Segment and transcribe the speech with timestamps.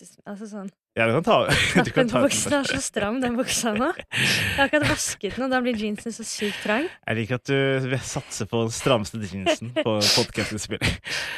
[0.00, 0.16] bukses...
[0.26, 1.36] Altså sånn Ja, du kan ta,
[1.86, 3.92] du kan ta buksen er så stram, den buksa nå.
[3.94, 6.88] Jeg har akkurat vasket den, og da blir jeansen så sykt trang.
[7.06, 10.78] Jeg liker at du satser på den strammeste jeansen på du.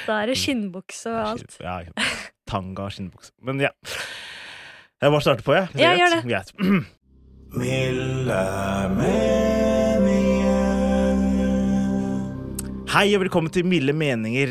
[0.07, 1.59] Da er det skinnbukse og alt.
[1.61, 1.93] Ja, ja.
[2.49, 3.33] Tanga og skinnbukse.
[3.45, 3.73] Men ja.
[5.03, 5.67] Jeg bare starter på, jeg.
[5.83, 6.23] Ja, gjør det.
[6.31, 6.49] Greit.
[7.63, 8.43] Milde
[8.97, 10.01] meninger.
[12.93, 14.49] Hei og velkommen til Milde meninger.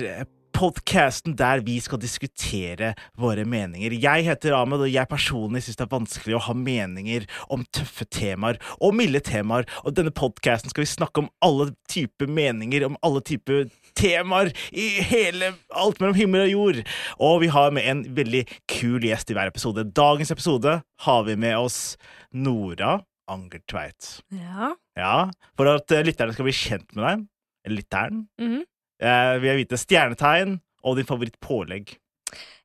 [0.61, 3.95] Podkasten der vi skal diskutere våre meninger.
[3.97, 8.05] Jeg heter Ahmed, og jeg personlig syns det er vanskelig å ha meninger om tøffe
[8.13, 9.65] temaer og milde temaer.
[9.81, 15.01] Og denne podkasten skal vi snakke om alle typer meninger, om alle typer temaer i
[15.01, 16.81] hele Alt mellom himmel og jord.
[17.17, 19.87] Og vi har med en veldig kul gjest i hver episode.
[19.97, 21.95] Dagens episode har vi med oss
[22.37, 22.99] Nora
[23.31, 24.19] Angertveit.
[24.29, 24.75] Ja.
[24.99, 25.15] Ja,
[25.57, 27.25] for at eh, lytterne skal bli kjent med deg.
[27.65, 28.27] lytteren, lytteren.
[28.37, 28.67] Mhm.
[29.01, 31.95] Eh, vil jeg vite stjernetegn og din favorittpålegg.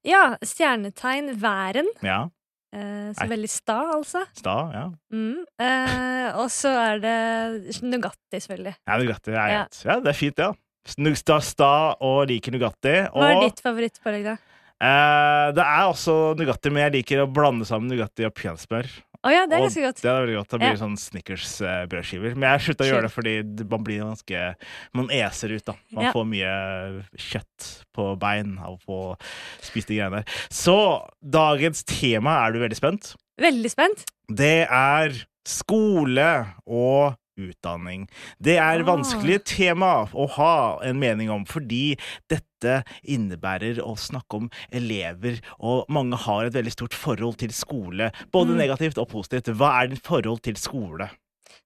[0.06, 1.88] ja, stjernetegn væren.
[2.04, 2.28] Ja.
[2.76, 3.28] Eh, så Nei.
[3.32, 4.22] veldig sta, altså.
[4.36, 4.84] Sta, ja.
[5.14, 5.44] Mm.
[5.62, 8.74] Eh, og så er det Nugatti, selvfølgelig.
[8.86, 9.66] ja Nugatti er Ja.
[9.84, 10.52] Ja, det er fint, ja.
[10.86, 11.70] Sta, sta
[12.00, 13.08] og liker Nugatti.
[13.10, 14.36] Og Hva er ditt favorittpålegg, da?
[14.80, 18.86] eh, det er også Nugatti, men jeg liker å blande sammen Nugatti og peanøttsmør.
[19.26, 20.00] Å ja, det er ganske godt.
[20.04, 20.48] Det er veldig godt.
[20.54, 20.78] Da blir Ja.
[20.80, 22.36] sånn Snickers-brødskiver.
[22.36, 24.54] Men jeg slutta å gjøre det fordi man blir ganske
[24.94, 25.74] Man eser ut, da.
[25.90, 26.12] Man Ja.
[26.12, 29.16] får mye kjøtt på bein av å få
[29.60, 30.32] spist de greiene der.
[30.50, 30.76] Så
[31.24, 33.14] dagens tema, er du veldig spent?
[33.40, 34.04] Veldig spent.
[34.32, 35.10] Det er
[35.44, 38.08] skole og utdanning.
[38.40, 38.96] Det er Ah.
[38.96, 41.98] vanskelig tema å ha en mening om, fordi
[42.30, 42.55] dette
[43.04, 48.10] innebærer å snakke om elever, og mange har et veldig stort forhold til skole.
[48.32, 48.58] Både Mm.
[48.58, 49.54] negativt og positivt.
[49.56, 51.10] Hva er ditt forhold til skole?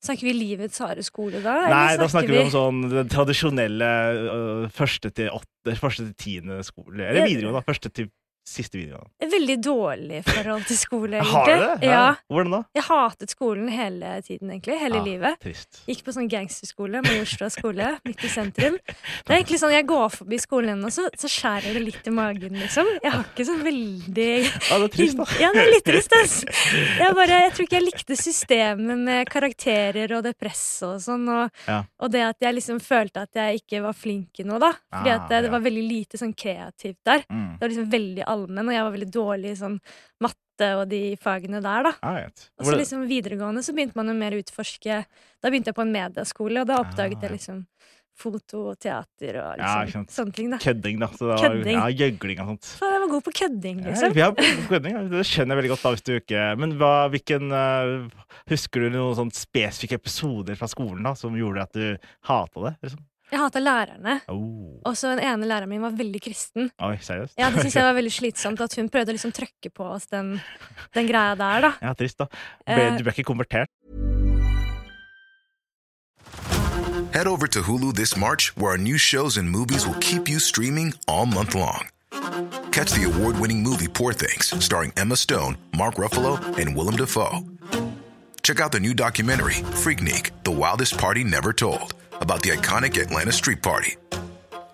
[0.02, 1.68] Snakker vi livets harde skole da?
[1.68, 3.88] Nei, eller da snakker vi om sånn den tradisjonelle
[4.64, 7.04] uh, første til åtte, første til tiende skole.
[7.04, 7.66] Eller videregående, da.
[7.68, 8.08] Første til
[8.50, 9.30] siste videregående.
[9.30, 11.54] Veldig dårlig forhold til skole, egentlig.
[11.60, 11.88] Har du det?
[11.90, 12.04] Ja.
[12.30, 12.60] Hvordan da?
[12.76, 14.78] Jeg hatet skolen hele tiden, egentlig.
[14.80, 15.38] Hele Ah, livet.
[15.44, 15.80] Trist.
[15.88, 18.76] Gikk på sånn gangsterskole, Majorstua skole, midt i sentrum.
[18.86, 22.14] Det er egentlig sånn, Jeg går forbi skolen ennå, så, så skjærer det litt i
[22.14, 22.88] magen, liksom.
[23.04, 25.26] Jeg har ikke sånn veldig Ja, det er trist, da.
[25.40, 26.36] Ja, det er litt trist, ass.
[26.98, 31.28] Jeg, bare, jeg tror ikke jeg likte systemet med karakterer og det presset og sånn.
[31.30, 31.82] Og, Ja.
[32.00, 34.72] og det at jeg liksom følte at jeg ikke var flink i noe, da.
[34.90, 37.22] Fordi Ah, at det, det var veldig lite sånn kreativt der.
[37.30, 37.46] Mm.
[37.58, 39.78] Det var liksom veldig allmenn, og jeg var veldig dårlig i sånn
[40.24, 41.94] matte og de fagene der, da.
[42.04, 42.46] Right.
[42.60, 44.98] Og så liksom videregående så begynte man jo mer å utforske
[45.40, 47.62] Da begynte jeg på en medieskole, og da oppdaget Ah, jeg liksom
[48.20, 50.58] foto og teater og liksom, ja, sånne ting, da.
[50.62, 51.08] Kødding, da.
[51.14, 51.78] Så det var, Kødding.
[51.78, 52.68] Ja, gjøgling og sånt.
[52.68, 54.16] Så jeg var god på kødding, liksom.
[54.20, 54.30] Ja,
[54.70, 55.04] kødding, ja.
[55.14, 55.84] Det skjønner jeg veldig godt.
[55.84, 60.68] da hvis du ikke Men hva, hvilken uh, Husker du noen sånn spesifikke episoder fra
[60.70, 62.74] skolen da som gjorde at du hata det?
[62.86, 63.06] Liksom?
[63.30, 64.20] Jeg hata lærerne.
[64.28, 64.80] Oh.
[64.84, 66.70] Og så den ene læreren min var veldig kristen.
[66.82, 67.36] Oi, seriøst?
[67.38, 70.06] Ja, Det syns jeg var veldig slitsomt, at hun prøvde å liksom trøkke på oss
[70.10, 70.40] den,
[70.96, 71.72] den greia der, da.
[71.82, 72.26] Ja, trist, da.
[72.66, 72.96] Ble, Eh.
[72.98, 73.70] du ble ikke konvertert?
[77.12, 80.38] Head over to Hulu this March, where our new shows and movies will keep you
[80.38, 81.88] streaming all month long.
[82.72, 87.40] Catch the award winning movie Poor Things, starring Emma Stone, Mark Ruffalo, and Willem Dafoe.
[88.42, 93.32] Check out the new documentary, Freaknik The Wildest Party Never Told, about the iconic Atlanta
[93.32, 93.96] Street Party.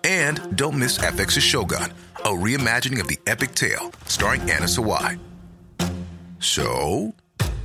[0.03, 5.19] And don't miss FX's Shogun, a reimagining of the epic tale, starring Anna Sawai.
[6.39, 7.13] So,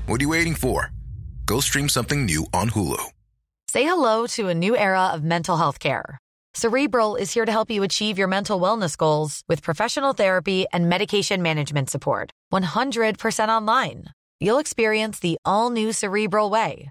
[0.07, 0.91] what are you waiting for?
[1.47, 3.03] Go stream something new on Hulu.
[3.69, 6.19] Say hello to a new era of mental health care.
[6.55, 10.89] Cerebral is here to help you achieve your mental wellness goals with professional therapy and
[10.89, 12.31] medication management support.
[12.53, 14.05] 100% online.
[14.39, 16.91] You'll experience the all new Cerebral Way,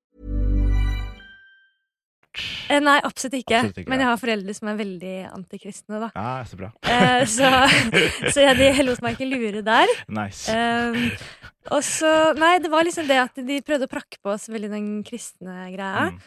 [2.71, 3.59] Eh, Nei, absolutt ikke.
[3.59, 6.09] Absolutt ikke, Men jeg har foreldre som er veldig antikristne, da.
[6.15, 6.71] Ja, så bra.
[6.87, 7.49] Eh, så
[8.33, 9.95] så ja, de lot meg ikke lure der.
[10.11, 10.51] Nice.
[10.51, 11.09] Eh,
[11.71, 14.71] og så Nei, det var liksom det at de prøvde å prakke på oss veldig
[14.71, 16.11] den kristne greia.
[16.11, 16.21] Mm.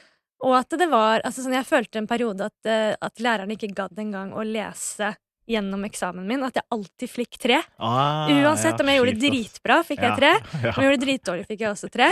[0.45, 3.73] Og at det var altså sånn, Jeg følte en periode at, eh, at lærerne ikke
[3.77, 5.15] gadd engang å lese
[5.51, 7.59] gjennom eksamen min at jeg alltid fikk tre.
[7.77, 10.31] Ah, Uansett ja, om jeg gjorde det dritbra, fikk jeg tre.
[10.65, 10.73] ja.
[10.73, 12.09] Om jeg gjorde det dritdårlig, fikk jeg også tre.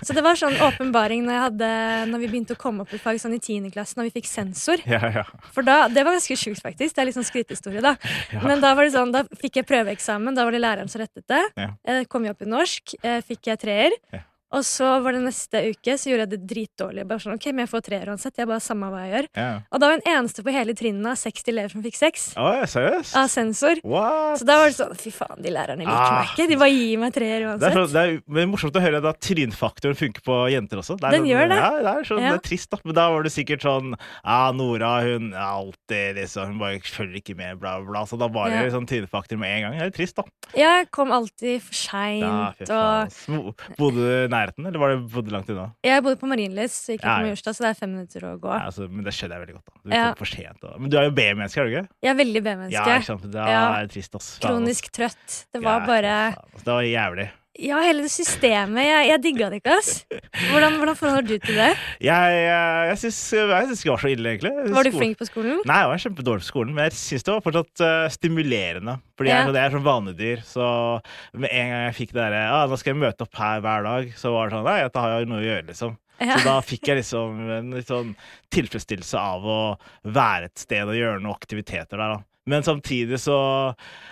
[0.00, 1.70] Så det var sånn åpenbaring når, jeg hadde,
[2.12, 3.72] når vi begynte å komme opp i fag sånn i 10.
[3.74, 4.84] klasse, når vi fikk sensor.
[4.86, 5.26] Ja, ja.
[5.54, 6.94] For da, Det var ganske sjukt, faktisk.
[6.94, 7.96] Det er litt sånn skrytehistorie, da.
[8.44, 10.38] Men da var det sånn, da fikk jeg prøveeksamen.
[10.38, 11.42] Da var det læreren som rettet det.
[11.58, 11.72] Ja.
[11.90, 14.00] Jeg kom jo opp i norsk, eh, fikk jeg treer.
[14.54, 17.02] Og så var det neste uke så gjorde jeg det dritdårlig.
[17.10, 18.36] Bare sånn, ok, men jeg får treer uansett.
[18.38, 19.26] Jeg bare Samme hva jeg gjør.
[19.36, 19.56] Yeah.
[19.74, 22.26] Og da var jeg den eneste på hele trinnet av 60 elever som fikk seks.
[22.38, 23.16] Oh, seriøst?
[23.18, 23.80] Av sensor.
[23.82, 24.38] What?
[24.38, 26.20] Så da var det sånn Fy faen, de lærerne liker Ah.
[26.22, 26.46] meg ikke.
[26.48, 27.74] De bare gir meg treer Det er, uansett.
[27.74, 30.96] så, det er men morsomt å høre at trinfaktoren funker på jenter også.
[31.00, 31.58] Den sånn, gjør det.
[31.60, 32.30] Ja, det er, sånn, Ja.
[32.32, 32.78] det er trist, da.
[32.84, 33.94] Men da var det sikkert sånn
[34.24, 38.04] Ja, Nora, hun er alltid liksom Hun bare følger ikke med, bla, bla.
[38.06, 38.70] Så da var det Ja.
[38.78, 39.78] sånn trinfaktor med en gang.
[39.78, 40.22] Det er trist, da.
[40.54, 42.70] Ja, Jeg kom alltid for seint.
[42.70, 45.66] Og Bodde du nærheten, eller var det bodde langt unna?
[45.84, 47.34] jeg bodde på Marienlyst, Ja, på ja.
[47.40, 48.52] Så det er fem minutter å gå.
[48.52, 49.74] Ja, altså, men det skjønner jeg veldig godt.
[49.82, 50.12] Du Ja.
[50.18, 50.62] for sent.
[50.64, 50.76] og...
[50.80, 51.88] Men du er jo B-menneske, er du ikke?
[52.04, 52.84] Jeg er veldig B-menneske.
[53.00, 53.26] ikke sant?
[53.32, 53.86] Det er ja.
[53.90, 54.28] trist, ass.
[54.44, 55.46] Kronisk trøtt.
[55.52, 56.14] Det var Ja, bare.
[56.62, 57.28] Det var jævlig.
[57.62, 58.84] Ja, hele det systemet.
[58.84, 60.02] Jeg, jeg digga det ikke, ass.
[60.50, 61.68] Hvordan, hvordan forholder du til det?
[62.04, 64.52] Jeg, jeg, jeg syns jeg syns ikke det var så ille, egentlig.
[64.56, 65.60] Var du skolen- flink på skolen?
[65.64, 68.96] Nei, jeg var kjempedårlig på skolen, men jeg syns det var fortsatt uh, stimulerende.
[69.16, 69.46] Fordi jeg, Ja.
[69.48, 70.66] sånn- jeg er sånn vanedyr, så
[71.32, 73.82] med en gang jeg fikk det derre ah, 'Nå skal jeg møte opp her hver
[73.88, 75.96] dag', så var det sånn Nei, dette har jeg noe å gjøre, liksom.
[76.20, 76.36] Ja.
[76.38, 78.14] Så da fikk jeg liksom en litt sånn
[78.52, 79.58] tilfredsstillelse av å
[80.04, 82.22] være et sted og gjøre noen aktiviteter der, da.
[82.46, 83.36] Men samtidig så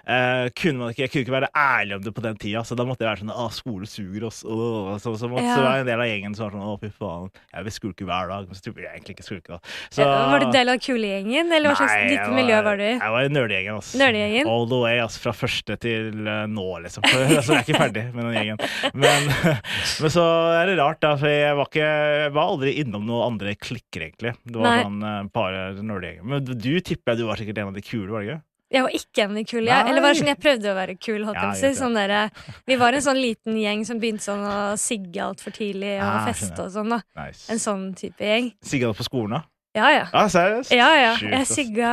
[0.07, 2.75] eh, kunne man ikke Jeg kunne ikke være ærlig om det på den tida, så
[2.75, 4.41] da måtte jeg være sånn Å, skole suger oss.
[4.43, 4.95] Åh.
[5.03, 5.55] Så, så, måtte, Ja.
[5.55, 7.75] så var jeg en del av gjengen som var sånn Å, fy faen, jeg vil
[7.77, 8.49] skulke hver dag.
[8.51, 9.75] Men så ville jeg egentlig ikke skulke, da.
[9.95, 12.91] Så, Var du del av kulegjengen, eller hva slags jeg miljø var du i?
[12.95, 13.79] Jeg var i nerdegjengen.
[13.79, 14.01] altså.
[14.03, 14.51] Nerdegjengen?
[14.51, 15.23] All the way, altså.
[15.29, 17.07] fra første til uh, nå, liksom.
[17.07, 18.65] Så, altså, jeg er ikke ferdig med den gjengen.
[18.99, 19.31] Men,
[20.03, 20.27] men så
[20.59, 21.89] er det rart, da, for jeg var, ikke,
[22.25, 24.35] jeg var aldri innom noen andre klikker, egentlig.
[24.43, 24.83] Det var Nei.
[24.89, 26.27] sånn uh, bare nerdegjengen.
[26.35, 28.41] Men du tipper jeg du var sikkert en av de kule, var du ikke?
[28.75, 29.67] Jeg var ikke en kul.
[29.69, 31.27] Jeg, eller bare sånn, jeg prøvde å være kul.
[31.37, 31.51] Ja.
[31.79, 32.31] Sånn der,
[32.67, 36.25] vi var en sånn liten gjeng som begynte sånn å sigge altfor tidlig og Ah,
[36.27, 36.91] feste og sånn.
[36.91, 37.45] da Nice.
[37.53, 38.49] En sånn type gjeng.
[38.65, 39.43] Sigga du på skolen, da?
[39.75, 40.03] Ja, ja.
[40.15, 40.71] Ah, seriøst?
[40.71, 41.15] Ja, ja.
[41.19, 41.89] Jeg sigga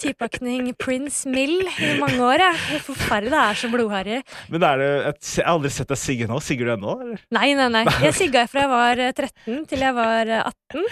[0.00, 2.40] tipakning Prince Mill i mange år.
[2.40, 2.80] Jeg.
[2.86, 3.34] Forferdelig.
[3.34, 4.20] Det er så blodharry.
[4.48, 4.88] Men er det
[5.20, 6.38] jeg har aldri sett deg sigge nå.
[6.40, 6.94] Sigger du ennå?
[7.36, 7.84] Nei, nei, nei.
[8.06, 10.88] Jeg sigga fra jeg var eh, 13 til jeg var eh, 18.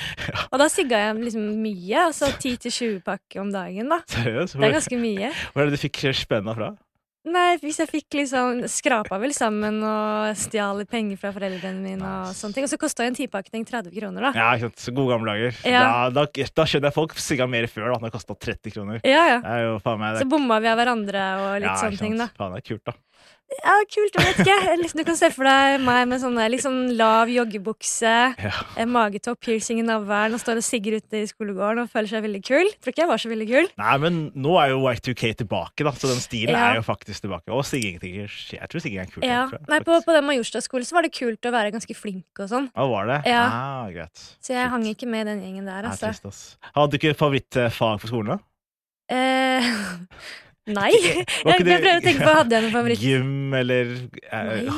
[0.50, 2.04] Og da sigga jeg liksom mye.
[2.10, 4.02] Altså 10-20 pakker om dagen, da.
[4.12, 4.58] Seriøst?
[4.60, 5.32] Det er ganske mye.
[5.54, 6.74] hvor er det du fikk spenna fra?
[7.24, 12.10] Nei, hvis jeg fikk liksom Skrapa vel sammen og stjal litt penger fra foreldrene mine
[12.26, 12.66] og sånne ting.
[12.66, 14.32] Og så kosta en tipakning 30 kroner, da.
[14.36, 14.82] Ja, ikke sant.
[14.84, 15.56] Så Gode gamle dager.
[15.64, 15.84] Ja.
[16.12, 18.02] Da, da, da skjønner jeg folk sigga mer før, da.
[18.04, 19.00] Det kosta 30 kroner.
[19.08, 19.40] Ja, ja.
[19.40, 22.28] Det jo meg det Så bomma vi av hverandre og litt Ja, sånne ting, da.
[22.28, 22.42] sant.
[22.42, 22.98] Faen, det er kult, da.
[23.64, 24.54] Ja, kult, jeg vet ikke.
[24.80, 28.84] Liksom, du kan se for deg meg med sånn liksom lav joggebukse, Ja.
[28.88, 32.40] magetopp, piercing i navlen og står og sigger ute i skolegården og føler seg veldig
[32.44, 32.66] kul.
[32.82, 33.68] Tror ikke jeg var så veldig kul.
[33.78, 36.72] Nei, men nå er jo Y2K tilbake, da, så den stilen Ja.
[36.72, 37.52] er jo faktisk tilbake.
[37.52, 39.24] Og sigging Jeg tror sigging er kult.
[39.24, 39.44] Ja.
[39.68, 42.70] Nei, på, på den Majorstua-skolen så var det kult å være ganske flink og sånn.
[42.74, 43.20] Ja, var det?
[43.30, 43.44] Ja.
[43.44, 44.16] Ah, greit.
[44.40, 44.70] Så jeg Shit.
[44.72, 46.10] hang ikke med den gjengen der, er altså.
[46.10, 46.56] trist.
[46.74, 48.38] Hadde du ikke favorittfag på skolen, da?
[49.14, 49.62] Eh,
[50.66, 50.90] nei.
[51.04, 53.02] Jeg, jeg prøver å tenke på Hadde jeg noen favoritt?
[53.04, 53.90] Gym eller
[54.32, 54.68] eh,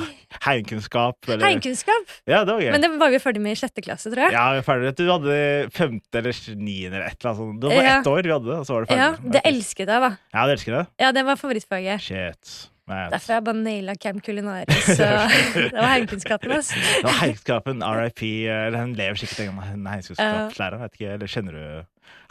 [0.46, 1.18] heimkunnskap?
[1.28, 1.44] Eller?
[1.46, 2.14] Heimkunnskap.
[2.28, 2.70] Ja, det var gøy.
[2.74, 4.34] Men det var vi ferdig med i sjette klasse, tror jeg.
[4.36, 4.92] Ja, vi var ferdig.
[4.98, 5.36] Du hadde
[5.76, 7.60] femte eller niende eller et eller annet sånt.
[7.62, 7.98] Det var Ja.
[8.00, 9.04] ett år vi hadde, og så var det ferdig.
[9.04, 10.10] Ja, det elsket jeg, da.
[10.34, 10.86] Ja, du elsket det?
[11.04, 12.02] Ja, det var favorittfaget.
[12.06, 12.56] Shit.
[12.86, 14.84] Nei, Derfor har jeg bare naila Camp Culinaris.
[14.94, 15.06] Så
[15.58, 16.78] det var heimkunnskapen, altså.
[16.78, 20.86] Det var heimkunnskapen, RIP, eller hun lever sikkert engang, hun heimkunnskapslæreren.
[21.14, 21.66] eller kjenner du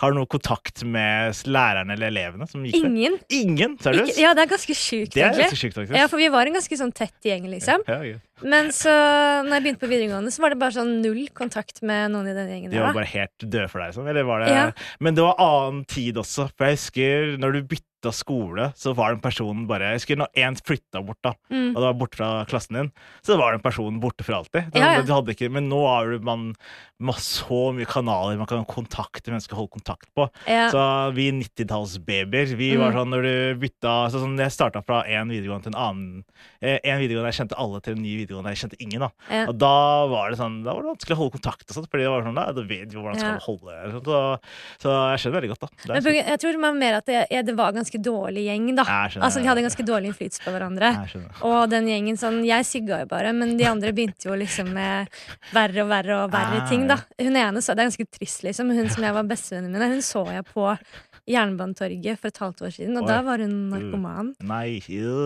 [0.01, 2.89] Har du noe kontakt med lærerne eller elevene som gikk der?
[2.89, 3.17] Ingen.
[3.29, 3.77] Ingen?
[3.81, 4.19] Seriøst?
[4.19, 5.97] Ja, det er ganske sjukt, det egentlig.
[5.97, 7.83] Ja, for vi var en ganske sånn tett gjeng, liksom.
[7.87, 8.17] Ja, ja.
[8.43, 8.91] Men så,
[9.47, 12.33] når jeg begynte på videregående, så var det bare sånn null kontakt med noen i
[12.35, 12.97] den gjengen De var da.
[12.99, 14.07] bare helt døde for deg, liksom?
[14.11, 14.71] Eller var det Ja.
[14.99, 19.15] Men det var annen tid også, for jeg husker når du bytta skole, så var
[19.15, 21.69] den personen bare Jeg husker når én flytta bort, da, Mm.
[21.71, 22.91] og det var borte fra klassen din,
[23.23, 24.69] så var den personen borte for alltid.
[24.71, 25.01] Det- Ja, ja.
[25.15, 26.53] Hadde ikke, men nå har du man,
[26.99, 30.29] man så mye kanaler man kan kontakte mennesker holde kontakt på.
[30.49, 30.69] Ja.
[30.73, 32.95] Så vi 90-tallsbabyer, vi var Mm.
[32.97, 36.23] sånn når du bytta så sånn, Jeg starta fra én videregående til en annen.
[36.61, 38.99] Eh, En videregående jeg kjente alle, til en ny videregående jeg kjente ingen.
[38.99, 39.45] da Ja.
[39.47, 42.03] Og da var det sånn Da var det vanskelig å holde kontakt, og sånt, fordi
[42.03, 43.39] det var sånn, da, da vet du hvordan skal Ja.
[43.39, 44.39] holde sånt, Så,
[44.81, 45.67] så jeg skjønner veldig godt, da.
[45.93, 48.83] Men jeg tror det var mer at det, det var en ganske dårlig gjeng, da.
[48.83, 49.23] Skjønner.
[49.23, 50.89] Altså, De hadde ganske dårlig innflytelse på hverandre.
[51.43, 55.07] Og den gjengen sånn Jeg sigga jo bare, men de andre begynte jo liksom med
[55.53, 56.97] verre og verre og verre Ah, ting, da.
[57.19, 58.71] Hun ene så Det er ganske trist, liksom.
[58.73, 60.71] Hun som jeg var bestevenninnen mine, hun så jeg på
[61.25, 63.09] Jernbanetorget for et halvt år siden, og Oi.
[63.09, 64.27] da var hun narkoman.
[64.45, 64.75] Nei.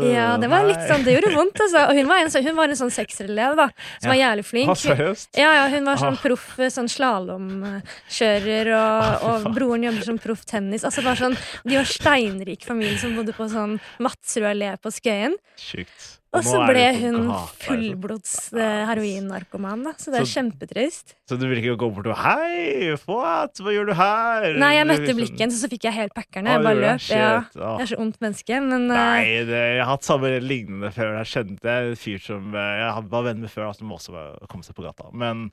[0.08, 1.82] Ja, det var litt sånn, det gjorde vondt, altså.
[1.91, 3.65] Og hun var en, hun var en sånn sekserelev, da,
[4.00, 4.72] som var jævlig flink.
[4.72, 5.10] Å.
[5.36, 6.22] Ja, ja, hun var sånn Ah.
[6.24, 10.86] proff sånn slalåmkjører, og, og broren jobber som proff tennis.
[10.88, 11.38] Altså bare sånn,
[11.68, 15.36] De var steinrik familie som bodde på sånn Madsrud allé på Skøyen.
[15.60, 16.18] Sjukt.
[16.38, 17.31] Og så ble hun
[17.63, 19.93] fullblods eh, heroinnarkoman, da.
[19.98, 21.15] Så det er Så- kjempetrist.
[21.29, 23.57] Så du vil ikke gå bort og Hei, what?
[23.57, 24.53] Hva gjør du her?
[24.62, 26.53] Nei, jeg møtte Liksom- blikken, så, så fikk jeg helt packerne.
[26.53, 27.09] Jeg bare løp.
[27.09, 27.43] Ja.
[27.55, 31.17] Jeg er så ondt menneske, men eh, Nei, det, jeg har hatt samme lignende før.
[31.24, 34.63] Jeg kjente en fyr som eh, jeg var venn med før, som også komme kom
[34.65, 35.09] seg på gata.
[35.13, 35.50] Men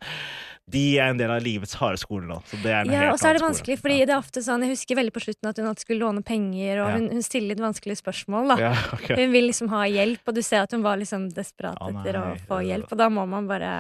[0.69, 2.41] de er en del av livets harde skole nå.
[2.51, 4.43] Så det er en Ja, helt og så er det vanskelig, fordi det er ofte
[4.43, 6.95] sånn Jeg husker veldig på slutten at hun alltid skulle låne penger, og Ja.
[6.97, 8.57] hun, hun stiller litt vanskelige spørsmål, da.
[8.59, 8.73] ja.
[8.97, 9.15] okay.
[9.21, 12.19] Hun vil liksom ha hjelp, og du ser at hun var liksom desperat Å, etter
[12.21, 13.71] å få hjelp, og da må man bare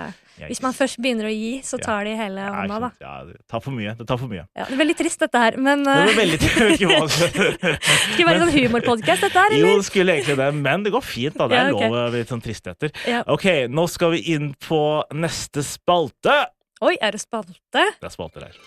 [0.46, 2.90] Hvis man først begynner å gi, så tar de hele Ja, hånda, da.
[3.00, 3.94] Ja, det tar for mye.
[3.96, 4.44] Det tar for mye.
[4.54, 6.90] Ja, det er veldig trist, dette her, men Det uh, var veldig jeg vet ikke
[6.92, 9.80] hva Skal det være en sånn humorpodkast, dette her, Jo, eller?
[9.82, 11.38] det skulle egentlig det, men det går fint.
[11.40, 11.88] da Det er Ja, okay.
[11.88, 12.92] lov med litt sånn tristheter.
[13.08, 13.22] Ja.
[13.32, 14.82] Ok, nå skal vi inn på
[15.16, 16.36] neste spalte.
[16.84, 17.56] Oi, er det spalte?
[17.72, 18.60] Det er spalte der.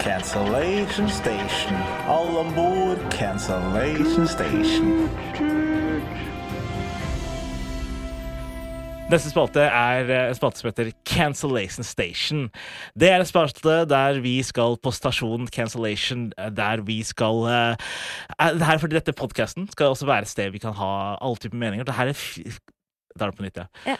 [0.00, 1.76] Cancellation station.
[2.08, 5.08] Alle om bord, cancellation station.
[9.06, 12.48] Neste spalte er eh, en spalte som heter Cancellation Station.
[12.98, 17.84] Det er en spalte der vi skal på stasjonen Cancellation, eh, der vi skal eh,
[18.66, 21.86] her fordi dette podkasten skal også være et sted vi kan ha alle typer meninger.
[21.86, 23.92] Det her er Jeg tar det på nytt, ja.
[23.92, 23.96] Ja.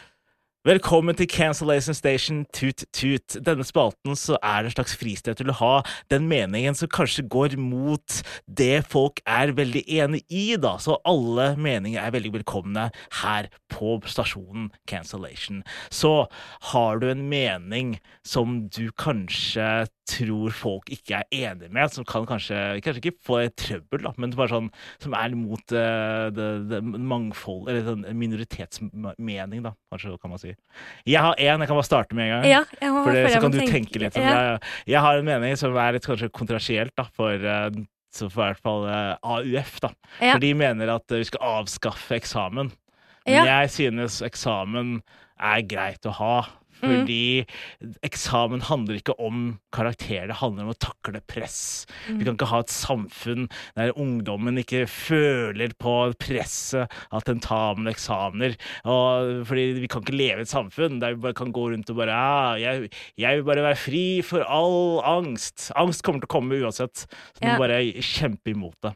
[0.66, 3.36] Velkommen til Cancellation Station Tut Tut.
[3.46, 5.74] Denne spalten så er det en slags fristed til å ha
[6.10, 8.16] den meningen som kanskje går mot
[8.50, 10.72] det folk er veldig enig i, da.
[10.82, 12.88] Så alle meninger er veldig velkomne
[13.20, 15.62] her på stasjonen Cancellation.
[15.86, 16.26] Så
[16.72, 22.26] har du en mening som du kanskje tror folk ikke er enig med, som kan
[22.26, 24.70] kanskje, kanskje ikke få trøbbel, da, men bare sånn
[25.02, 30.55] som er mot uh, det, det mangfold, eller sånn minoritetsmening, da, kanskje kan man si.
[31.08, 32.46] Jeg har én, jeg kan bare starte med en gang.
[32.50, 34.16] Ja, For det, så kan du tenke litt.
[34.18, 34.56] Jeg,
[34.90, 37.78] jeg har en mening som er litt kanskje kontrasielt da, for, eh,
[38.12, 39.78] så for i hvert fall uh, AUF.
[39.84, 39.92] da.
[40.20, 40.34] Ja.
[40.34, 42.72] For de mener at eh, vi skal avskaffe eksamen.
[43.26, 44.98] Men jeg synes eksamen
[45.42, 46.34] er greit å ha.
[46.82, 46.90] Mm.
[46.90, 47.46] Fordi
[48.06, 51.86] eksamen handler ikke om karakterer, det handler om å takle press.
[52.08, 52.18] Mm.
[52.20, 57.92] Vi kan ikke ha et samfunn der ungdommen ikke føler på presset av tentamen og
[57.94, 58.56] eksamener.
[58.88, 61.90] Og, fordi vi kan ikke leve i et samfunn der vi bare kan gå rundt
[61.92, 62.90] og bare ja, jeg,
[63.20, 65.70] jeg vil bare være fri for all angst.
[65.78, 67.06] Angst kommer til å komme uansett.
[67.06, 67.54] Så vi Ja.
[67.56, 68.92] må bare kjempe imot det.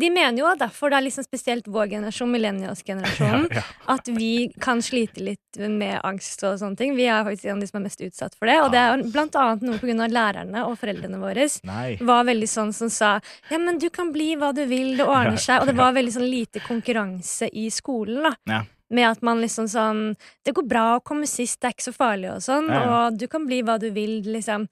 [0.00, 3.64] De mener jo derfor det er liksom spesielt vår generasjon, millennials-generasjonen, Ja, ja.
[3.94, 6.94] at vi kan slite litt med angst og sånne ting.
[6.96, 8.58] Vi er faktisk en av de som er mest utsatt for det.
[8.62, 11.96] Og det er jo blant annet noe av lærerne og foreldrene våre Nei.
[12.00, 15.36] var veldig sånn som sa ja, men du kan bli hva du vil, det ordner
[15.40, 15.60] seg.
[15.62, 18.34] Og det var veldig sånn lite konkurranse i skolen, da.
[18.50, 18.62] Ja.
[18.92, 20.00] Med at man liksom sånn
[20.44, 22.68] Det går bra å komme sist, det er ikke så farlig og sånn.
[22.68, 22.98] Ja, ja.
[23.06, 24.68] Og du kan bli hva du vil, liksom.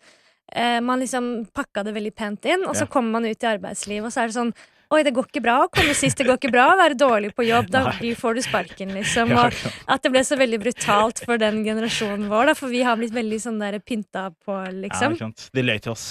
[0.53, 2.91] Eh, man liksom pakka det veldig pent inn, og så Ja.
[2.93, 4.53] kommer man ut i arbeidslivet, og så er det sånn
[4.91, 7.29] Oi, det går ikke bra å komme sist, det går ikke bra å være dårlig
[7.39, 7.69] på jobb.
[7.71, 9.31] Da får du sparken, liksom.
[9.39, 9.55] Og
[9.87, 13.15] at det ble så veldig brutalt for den generasjonen vår, da, for vi har blitt
[13.15, 15.15] veldig sånn der pynta på, liksom.
[15.15, 15.45] Ja, sant?
[15.55, 16.09] De løy til oss.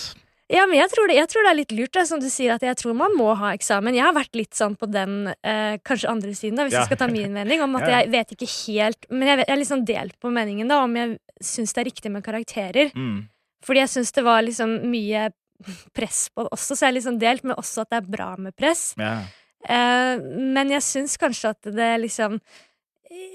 [0.49, 2.55] Ja, men jeg tror, det, jeg tror det er litt lurt, da, som du sier,
[2.55, 3.93] at jeg tror man må ha eksamen.
[3.99, 6.85] Jeg har vært litt sånn på den eh, kanskje andre siden, da, hvis Ja.
[6.85, 7.99] jeg skal ta min mening, om at Ja, ja.
[8.07, 10.79] jeg vet ikke helt Men jeg, vet, jeg er litt sånn delt på meningen, da,
[10.87, 12.89] om jeg syns det er riktig med karakterer.
[12.95, 13.27] Mm.
[13.67, 15.27] Fordi jeg syns det var liksom mye
[15.97, 18.09] press på det også, så jeg er litt sånn delt, men også at det er
[18.17, 18.93] bra med press.
[18.99, 19.19] Ja.
[19.67, 20.15] Eh,
[20.55, 22.37] men jeg syns kanskje at det liksom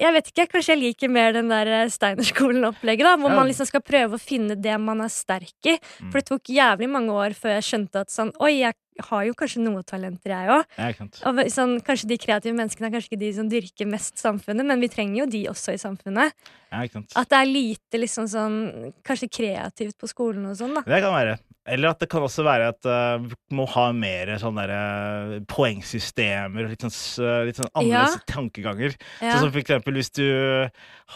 [0.00, 3.37] Jeg vet ikke, kanskje jeg liker mer den der eh, Steinerskolen-opplegget, da, hvor Ja.
[3.40, 5.75] man liksom skal prøve å finne det man er sterk i.
[5.99, 6.12] Mm.
[6.12, 8.73] For det tok jævlig mange år før jeg skjønte at sånn Oi, jeg
[9.09, 10.76] har jo kanskje noe talenter, jeg òg.
[11.26, 14.78] Og sånn, kanskje de kreative menneskene er kanskje ikke de som dyrker mest samfunnet, men
[14.81, 16.33] vi trenger jo de også i samfunnet.
[16.71, 16.85] Ja.
[17.19, 18.57] At det er lite liksom sånn
[19.07, 20.87] Kanskje kreativt på skolen og sånn, da.
[20.87, 21.37] Det kan være.
[21.64, 26.66] Eller at det kan også være at uh, vi må ha mer sånne der, poengsystemer
[26.66, 26.97] og litt sånn,
[27.49, 28.97] litt sånn annerledes tankeganger.
[29.23, 29.30] Ja.
[29.33, 30.26] Sånn som for eksempel hvis du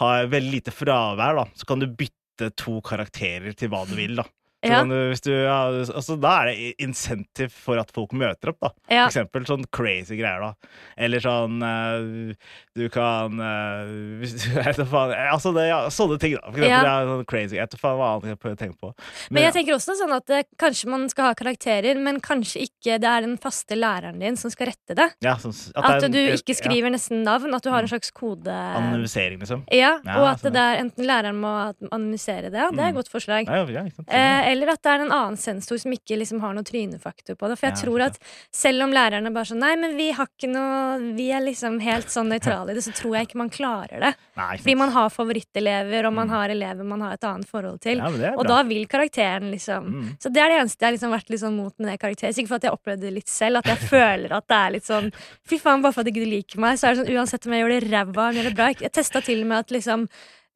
[0.01, 4.17] har veldig lite fravær, da, så kan du bytte to karakterer til hva du vil.
[4.17, 4.25] da.
[4.65, 4.81] Ja.
[4.83, 8.57] du, du, ja, altså, da er det insentiv for at folk møter opp.
[8.59, 8.69] da.
[8.91, 9.05] Ja.
[9.07, 10.41] For eksempel sånn crazy greier.
[10.43, 10.69] da.
[10.99, 12.33] Eller sånn uh,
[12.75, 16.35] Du kan uh, hvis du, vet faen, altså det, ja, Sånne ting.
[16.35, 16.43] da.
[16.51, 17.05] For eksempel, Ja.
[17.07, 17.55] sånn crazy.
[17.55, 18.91] Jeg vet faen hva annet jeg prøver å tenke på.
[19.31, 19.55] Men jeg ja.
[19.59, 23.23] tenker også sånn at uh, kanskje man skal ha karakterer, men kanskje ikke det er
[23.29, 25.07] den faste læreren din som skal rette det.
[25.23, 27.91] Ja, sånn, At, det er en- du ikke skriver nesten navn, at du har en
[27.91, 28.51] slags kode...
[28.51, 29.63] Anonymisering, liksom.
[29.71, 31.55] Ja, og at sånn, det er enten læreren må
[31.91, 32.95] anonymisere det, det er et Mm.
[32.99, 33.47] godt forslag.
[33.47, 34.09] Ja, ja, ikke sant?
[34.49, 37.57] Eller at det er en annen sensor som ikke liksom har noe trynefaktor på det.
[37.59, 38.17] For jeg Ja, tror at
[38.55, 42.09] selv om lærerne bare sånn Nei, men vi har ikke noe Vi er liksom helt
[42.09, 44.11] sånn nøytrale i det, så tror jeg ikke man klarer det.
[44.39, 46.31] Nei, Fordi man har favorittelever, og man Mm.
[46.33, 47.97] har elever man har et annet forhold til.
[47.97, 50.17] ja, Og da vil karakteren liksom Mm.
[50.19, 52.33] Så det er det eneste jeg har liksom vært litt sånn mot med det karakteren.
[52.33, 54.83] Sikkert for at jeg opplevde det litt selv, at jeg føler at det er litt
[54.85, 55.11] sånn
[55.45, 57.53] Fy faen, bare for at ikke du liker meg, så er det sånn uansett om
[57.53, 60.07] jeg gjør det ræva eller bra Jeg testa til og med at liksom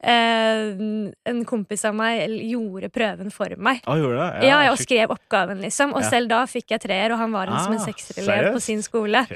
[0.02, 0.72] eh,
[1.30, 3.80] en kompis av meg gjorde prøven for meg.
[3.86, 4.48] Ah, gjorde det?
[4.48, 5.94] Ja, ja, og skrev oppgaven, liksom.
[5.94, 6.10] Og Ja.
[6.10, 8.82] selv da fikk jeg treer, og han var en, som en Ah, sekserelev på sin
[8.82, 9.26] skole.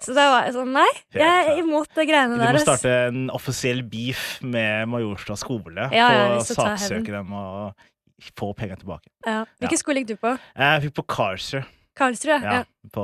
[0.00, 1.26] Så da var jeg sånn Nei, jeg
[1.56, 6.76] er imot de greiene Du må starte en offisiell beef med Majorstua skole Ja, tar
[6.76, 7.74] saksøke dem og
[8.36, 9.08] få penger tilbake.
[9.26, 9.44] Ja.
[9.60, 10.38] Hvilken skole gikk du på?
[10.56, 11.64] Jeg fikk på Karlsrud,
[12.00, 12.42] Karlsrud?
[12.42, 12.88] ja, Ja.
[12.94, 13.02] på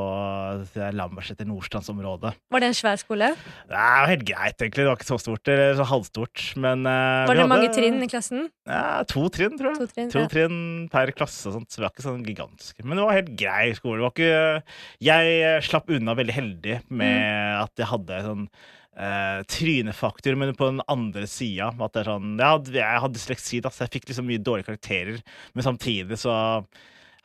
[0.73, 2.33] det er Lambertseter Nordstrandsområdet.
[2.51, 3.29] Var det en svær skole?
[3.69, 4.83] Det jo helt greit, egentlig.
[4.83, 8.09] Det var ikke så stort, eller så halvstort, men eh, Var det mange trinn i
[8.09, 8.47] klassen?
[8.67, 9.83] Ja, to trinn, tror jeg.
[9.85, 10.31] To trinn, To ja.
[10.33, 12.83] trinn per klasse og sånt, så vi var ikke sånn gigantiske.
[12.89, 14.01] Men det var helt grei skole.
[14.01, 14.65] Det var ikke
[15.11, 17.63] Jeg eh, slapp unna veldig heldig med Mm.
[17.63, 18.49] at jeg hadde sånn
[18.97, 21.67] Uh, trynefaktor, men på den andre sida.
[21.85, 24.41] At det er sånn Jeg hadde, jeg hadde dysleksi, da, så jeg fikk liksom mye
[24.41, 25.19] dårlige karakterer.
[25.53, 26.33] Men samtidig så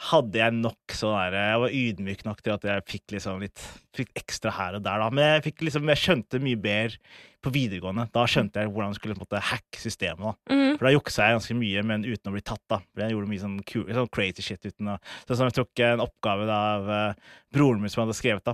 [0.02, 3.66] hadde jeg nok sånn der Jeg var ydmyk nok til at jeg fikk liksom litt
[3.94, 5.10] Fikk ekstra her og der, da.
[5.12, 6.98] Men jeg liksom Jeg skjønte mye bedre
[7.42, 8.06] på videregående.
[8.14, 10.38] Da skjønte jeg hvordan jeg skulle måte hacke systemet.
[10.48, 10.76] da Mm.
[10.78, 12.62] for da juksa jeg ganske mye, men uten å bli tatt.
[12.70, 15.80] da Jeg gjorde mye sånn, kul, sånn crazy shit uten å Sånn som jeg tok
[15.88, 17.14] en oppgave da, av uh,
[17.52, 18.54] broren min som hadde skrevet, da.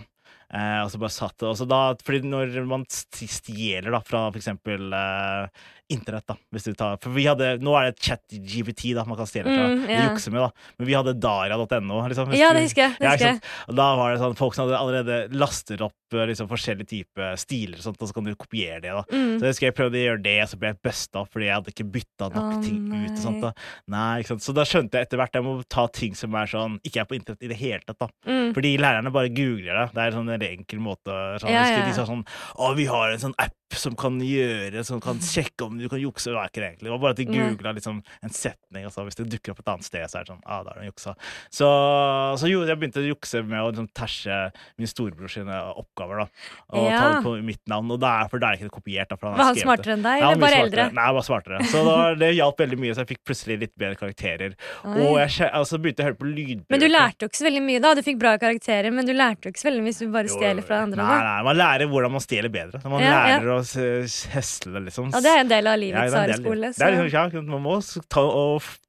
[0.54, 4.30] Eh, og så bare satt det og så da, Fordi når man stjeler da fra
[4.32, 9.04] eksempel eh, internett, da hvis du tar, For vi hadde Nå er det chat-GBT da
[9.08, 9.66] man kan stjele fra.
[9.74, 9.92] Mm, yeah.
[9.92, 10.06] ja.
[10.08, 10.72] Jukse med, da.
[10.80, 12.00] Men vi hadde daria.no.
[12.08, 12.96] Liksom, Ja, det husker jeg.
[13.01, 13.42] Det husker jeg.
[13.68, 17.80] Og da var det sånn folk som allerede laster opp eh, liksom, forskjellige typer stiler,
[17.82, 18.96] og sånt, og så kan du kopiere det.
[18.96, 19.38] da Mm.
[19.39, 21.56] så jeg husker jeg prøvde å gjøre det, og så ble jeg busta fordi jeg
[21.56, 23.12] hadde ikke bytta nok oh, ting ut.
[23.12, 23.51] og sånt da.
[23.92, 24.44] Nei, ikke sant?
[24.48, 27.08] Så da skjønte jeg etter hvert jeg må ta ting som er sånn ikke er
[27.10, 28.00] på internett i det hele tatt.
[28.00, 28.51] da Mm.
[28.56, 29.86] Fordi lærerne bare googler det.
[29.96, 31.13] Det er sånn en enkel måte.
[31.41, 32.24] Sånn, Ja, ja, De sa sånn
[32.58, 36.00] Å, vi har en sånn app som kan gjøre Som kan sjekke om du kan
[36.00, 36.29] jukse.
[36.32, 36.88] Det var ikke det egentlig.
[36.88, 39.60] Det var bare at de googla liksom en setning, og så hvis det dukker opp
[39.60, 41.13] et annet sted, så er det sånn ah, da har hun juksa.
[41.51, 41.67] Så,
[42.39, 44.38] så jo, jeg begynte å jukse med å liksom terse
[44.79, 46.27] min storebror sine oppgaver, da.
[46.77, 47.91] Og ta det på mitt navn.
[47.91, 49.12] Og derfor er, for da er det ikke kopiert.
[49.12, 50.67] Da, for han Var han smartere enn deg, Ja, eller bare smartere.
[50.67, 50.88] eldre?
[50.98, 51.62] Nei, bare smartere.
[51.74, 54.56] Så da, det hjalp veldig mye, så jeg fikk plutselig litt bedre karakterer.
[54.88, 54.96] Oi.
[55.03, 56.72] Og jeg altså, begynte å høre på lydbøker.
[56.74, 57.93] Men du lærte jo ikke så veldig mye da.
[57.97, 60.27] Du fikk bra karakterer, men du lærte jo ikke så veldig mye hvis du bare
[60.30, 60.98] Jo, stjeler fra andre.
[61.04, 62.82] Nei, nei, man lærer hvordan man stjeler bedre.
[62.90, 63.40] Man Ja, ja.
[63.40, 65.12] lærer å s- hesle, liksom.
[65.13, 66.62] Ja, det er en del av Ja, livets ja, harde skole.
[66.68, 66.72] ja.
[66.78, 67.76] Det er liksom, ja, man må
[68.10, 68.24] ta,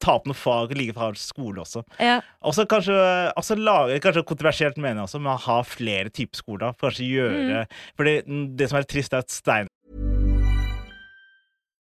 [0.01, 1.85] ta opp noen fag like fra skole også.
[2.01, 2.20] Ja.
[2.42, 2.98] Og så kanskje
[3.37, 6.74] også lage, kanskje kontroversielt mener jeg også, men å ha flere typer skoler.
[6.81, 7.66] Kanskje gjøre Mm.
[7.96, 9.67] Fordi det som er trist, er at Stein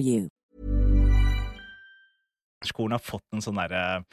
[0.00, 0.30] you.
[2.68, 4.04] Skolen har fått en sånn derre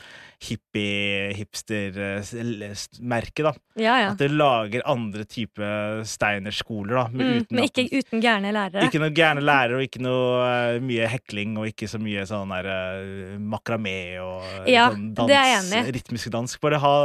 [0.47, 3.51] hippie-hipster-merke, da.
[3.77, 4.09] Ja, ja.
[4.13, 5.63] At det lager andre type
[6.07, 7.03] Steiner-skoler, da.
[7.11, 8.83] Mm, men at- ikke uten gærne lærere.
[8.87, 12.49] Ikke noe gærne lærere, og ikke noe uh, mye hekling, og ikke så mye sånn
[12.53, 15.29] der uh, makramé og eh, Ja, sånn i.
[15.97, 16.57] rytmisk dans.
[16.61, 16.95] Bare ha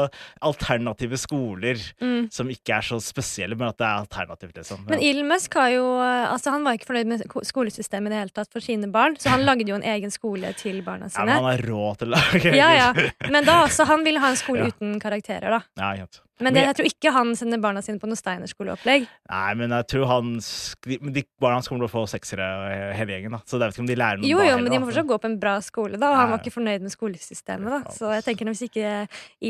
[0.43, 2.29] alternative skoler Mm.
[2.33, 4.79] som ikke er så spesielle, men at det er alternativt, liksom.
[4.89, 8.31] Men Elon Musk har jo Altså han var ikke fornøyd med skolesystemet i det hele
[8.35, 11.47] tatt for sine barn, så han lagde jo en egen skole til barna ja, men
[11.49, 12.91] han er rå til å lage Ja, ja.
[13.31, 14.73] Men da Så han vil ha en skole Ja.
[14.75, 15.63] uten karakterer, da.
[15.97, 16.07] Ja.
[16.43, 19.05] Men det, jeg tror ikke han sender barna sine på noe Steiner-skoleopplegg.
[19.31, 20.31] Nei, men jeg tror han
[20.83, 22.47] de barna hans kommer til å få seksere,
[22.99, 23.37] hele gjengen.
[23.37, 24.89] da Så jeg vet ikke om de lærer noe Jo, jo, heller, men de må
[24.89, 26.11] fortsatt gå på en bra skole, da.
[26.11, 27.95] Og han var ikke fornøyd med skolesystemet, da.
[27.95, 28.89] Så jeg tenker hvis ikke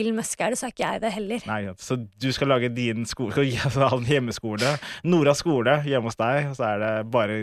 [0.02, 1.46] Elon Musk er det, så er ikke jeg det heller.
[1.48, 1.60] Nei.
[1.80, 4.76] Så du skal lage din skole, skal altså, ha en hjemmeskole.
[5.08, 7.40] Nora skole hjemme hos deg, og så er det bare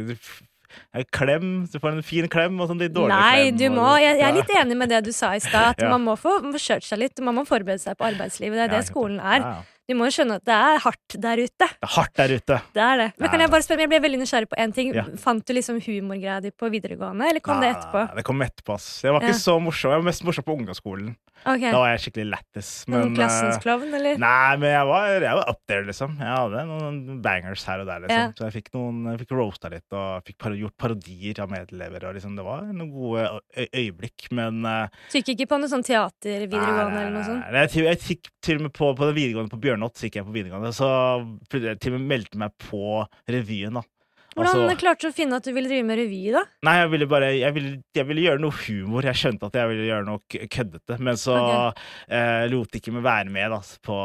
[1.15, 1.65] klem.
[1.71, 3.58] Du får en fin klem og sånn litt dårlig Nei, klem.
[3.58, 5.89] du må Jeg, jeg er litt enig med det du sa i stad, at Ja.
[5.89, 7.19] man må få forsøkt seg litt.
[7.25, 8.58] Man må forberede seg på arbeidslivet.
[8.60, 9.45] Det er det skolen er.
[9.89, 11.65] Du må jo skjønne at det er hardt der ute.
[11.65, 12.58] Det er hardt der ute.
[12.75, 13.08] Det er det.
[13.17, 14.91] Men kan jeg bare spørre, jeg ble veldig nysgjerrig på én ting.
[14.93, 15.08] Ja.
[15.17, 18.04] Fant du liksom humorgreia di på videregående, eller kom det Nei, etterpå?
[18.19, 18.89] Det kom etterpå, ass.
[19.02, 19.41] Jeg var ikke Ja.
[19.41, 19.95] så morsom.
[19.95, 21.15] Jeg var mest morsom på ungdomsskolen.
[21.39, 21.71] Okay.
[21.71, 22.69] Da var jeg skikkelig lættis.
[22.91, 24.17] Men klassens eh, klovn, eller?
[24.19, 26.17] Nei, men jeg var, jeg var up there, liksom.
[26.19, 28.19] Jeg hadde noen bangers her og der, liksom.
[28.19, 28.34] Ja.
[28.36, 32.06] Så jeg fikk noen Jeg fikk roasta litt og fikk par gjort parodier av medelever.
[32.10, 33.25] Og liksom, det var noen gode
[33.56, 37.47] øyeblikk, men uh, Så gikk ikke på noe sånn teater videregående nei, eller noe sånt?
[37.47, 37.63] nei.
[37.65, 40.28] Jeg, jeg gikk til og med på, på det videregående på Bjørnott, så gikk jeg
[40.28, 40.74] på videregående.
[40.76, 40.89] Så
[41.50, 43.86] til og med meldte meg på revyen, da.
[44.36, 46.44] Hvordan altså, klarte du å finne at du ville drive med revy, da?
[46.68, 49.08] Nei, jeg ville bare jeg ville, jeg ville gjøre noe humor.
[49.10, 50.98] Jeg skjønte at jeg ville gjøre noe køddete.
[51.08, 51.38] Men så
[52.08, 53.98] eh, lot ikke meg være med da, på,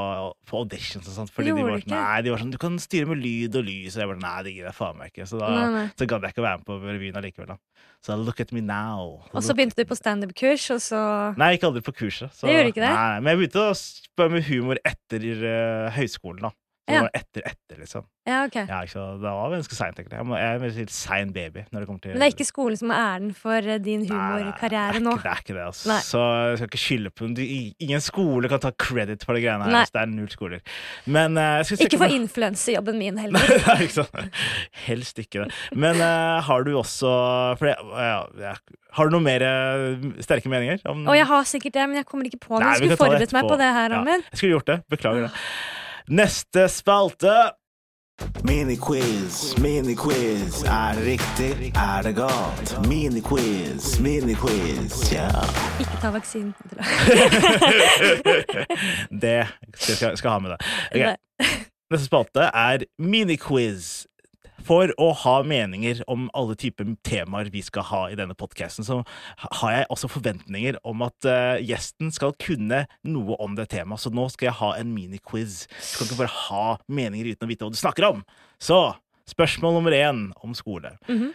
[0.49, 1.35] på auditions og sånt.
[1.35, 2.01] Fordi de Gjorde var, de sånn, ikke?
[2.09, 3.99] nei, de var sånn Du kan styre med lyd og lys.
[3.99, 5.29] Og jeg bare Nei, det gidder jeg faen meg ikke.
[5.31, 5.87] Så da Nei, nei.
[5.99, 7.53] så gadd jeg ikke å være med på revyen allikevel.
[7.55, 7.85] da.
[8.05, 9.15] Så look at me now.
[9.33, 10.99] Og så begynte du på standup-kurs, og så
[11.41, 12.35] Nei, jeg gikk aldri på kurset.
[12.37, 12.91] Så, Det gjorde ikke det?
[12.93, 16.53] Nei, men jeg begynte å spørre med humor etter uh, høyskolen, da.
[16.85, 17.01] Så Ja.
[17.01, 18.03] det var etter, etter, liksom.
[18.29, 18.57] Ja, ok.
[18.69, 20.19] Ja, så, det var ganske seint, egentlig.
[20.19, 22.47] Jeg må- jeg er en sein baby når det kommer til Men det er ikke
[22.53, 25.15] skolen som er æren for eh, din humorkarriere er nå.
[25.15, 25.89] Nei, Det er ikke det, altså.
[25.89, 26.01] Nei.
[26.05, 26.21] Så
[26.51, 27.75] jeg skal ikke skylde på noen.
[27.81, 29.73] Ingen skole kan ta credit for de greiene her.
[29.81, 29.93] Altså.
[29.97, 30.61] Det er null skoler.
[31.07, 33.41] Men uh, jeg skal Ikke for influensejobben min heller.
[33.67, 34.41] Nei, ikke sant?
[34.85, 35.53] Helst ikke det.
[35.73, 37.77] Men uh, har du også for jeg,
[38.45, 38.53] ja,
[38.93, 39.41] Har du noen mer
[40.21, 40.85] sterke meninger?
[40.85, 42.69] Om, Og jeg har sikkert det, men jeg kommer ikke på noe.
[42.75, 44.79] Jeg skulle forberedt meg på det her, Ja, jeg skulle gjort det.
[44.93, 45.33] Beklager det.
[46.09, 47.51] Neste spalte.
[48.45, 50.63] Miniquiz, miniquiz.
[50.63, 51.73] Er det riktig?
[51.75, 52.87] Er det galt?
[52.89, 55.29] Miniquiz, miniquiz, ja.
[55.81, 56.55] Ikke ta vaksinen.
[59.23, 60.59] Det skal, skal, skal ha med det.
[60.95, 61.17] Okay.
[61.91, 64.07] Neste spalte er miniquiz.
[64.65, 69.03] For å ha meninger om alle typer temaer vi skal ha i denne podkasten, så
[69.61, 74.01] har jeg også forventninger om at uh, gjesten skal kunne noe om det temaet.
[74.05, 75.65] Så nå skal jeg ha en miniquiz.
[75.69, 78.25] Du kan ikke bare ha meninger uten å vite hva du snakker om.
[78.63, 78.81] Så
[79.31, 80.97] spørsmål nummer én om skole.
[81.09, 81.33] Mhm.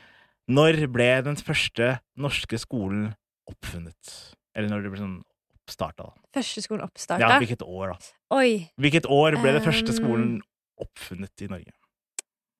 [0.49, 3.11] Når ble den første norske skolen
[3.49, 4.15] oppfunnet?
[4.57, 5.17] Eller når det ble sånn
[5.53, 6.09] oppstarta?
[6.09, 6.29] da?
[6.33, 6.89] Første skolen
[7.21, 8.13] Ja, hvilket år, da?
[8.33, 8.71] Oi.
[8.81, 10.39] Hvilket år ble den første skolen
[10.81, 11.75] oppfunnet i Norge?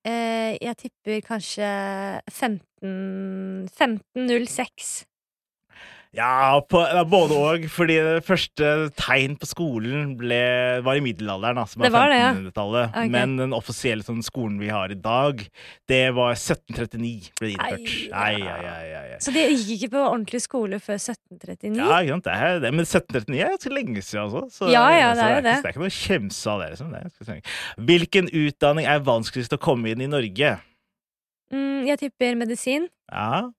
[0.06, 1.66] Eh, jeg tipper kanskje
[2.32, 5.04] 15 1506.
[6.16, 7.64] Ja, på, både og.
[7.70, 10.40] Fordi det første tegn på skolen ble,
[10.82, 12.30] var i middelalderen, Altså, Det var det, ja.
[12.34, 12.96] 1500-tallet.
[13.14, 15.44] Men den offisielle sånn, skolen vi har i dag,
[15.90, 17.92] det var 1739 ble det innført.
[18.10, 19.02] Ai, Ai, ja.
[19.04, 19.20] ai.
[19.22, 21.78] Så de gikk ikke på ordentlig skole før 1739?
[21.78, 22.26] Ja, ikke sant?
[22.26, 24.42] Det er, det, men 1739 er ganske lenge siden altså.
[24.50, 25.54] Så, Ja, ja, det er jo ikke, det.
[25.60, 26.72] det er ikke noe å kjemse av det.
[26.74, 26.90] Liksom.
[26.90, 27.54] det er.
[27.90, 30.56] Hvilken utdanning er vanskeligst å komme inn i Norge?
[31.50, 32.88] Mm, jeg tipper medisin.
[33.10, 33.50] Ja,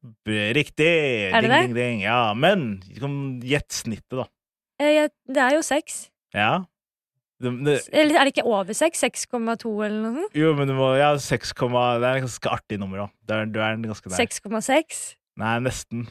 [0.55, 0.91] riktig!
[1.27, 1.61] Er det ding, det?
[1.65, 2.03] ding, ding.
[2.05, 4.27] Ja, men gjett snittet, da.
[4.79, 6.05] Eh, jeg, det er jo seks.
[6.33, 6.51] Ja.
[7.41, 9.01] Det, det, Eller er det ikke over seks?
[9.03, 10.35] 6,2 eller noe sånt?
[10.37, 13.79] jo, men du må Ja, 6, det er et ganske artig nummer, er, du er
[13.81, 14.21] ganske der.
[14.21, 14.99] 6,6?
[15.41, 16.05] Nei, nesten.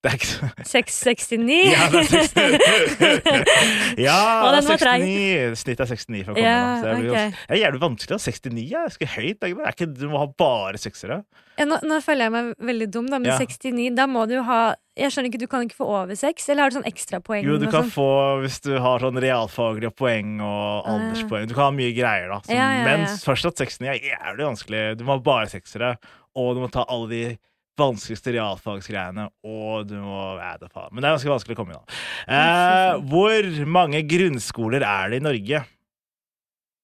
[0.00, 1.56] Det er ikke så 669?
[1.76, 3.98] Ja, det er 69!
[4.06, 5.58] ja, Å, den var 69.
[5.60, 6.60] Snittet er 69 for å komme Ja.
[6.80, 7.16] Det, blir ok.
[7.18, 8.08] ganske- det er jævlig vanskelig.
[8.14, 8.18] da.
[8.24, 9.42] 69 Jeg ganske høyt.
[9.44, 9.88] Er ikke?
[9.90, 11.18] Er du må ha bare seksere.
[11.60, 13.36] Ja, nå, nå føler jeg meg veldig dum, da, men Ja.
[13.36, 14.60] 69, da må du ha
[14.96, 16.48] Jeg skjønner ikke, du kan ikke få over seks?
[16.48, 17.44] Eller har du sånn ekstrapoeng?
[17.44, 17.92] Jo, du kan sånn?
[17.92, 18.08] få
[18.42, 20.96] hvis du har sånn realfaglige poeng og Ah.
[20.96, 21.46] alderspoeng.
[21.48, 22.40] Du kan ha mye greier, da.
[22.40, 24.96] Så, Ja, ja, Men først at 69 er jævlig vanskelig.
[24.98, 25.96] Du må ha bare seksere,
[26.36, 27.38] og du må ta alle de
[27.78, 30.90] vanskeligste realfagsgreiene, og du må Nei, det faen.
[30.92, 32.02] Men det er ganske vanskelig å komme inn, da.
[32.36, 35.62] Eh, hvor mange grunnskoler er det i Norge?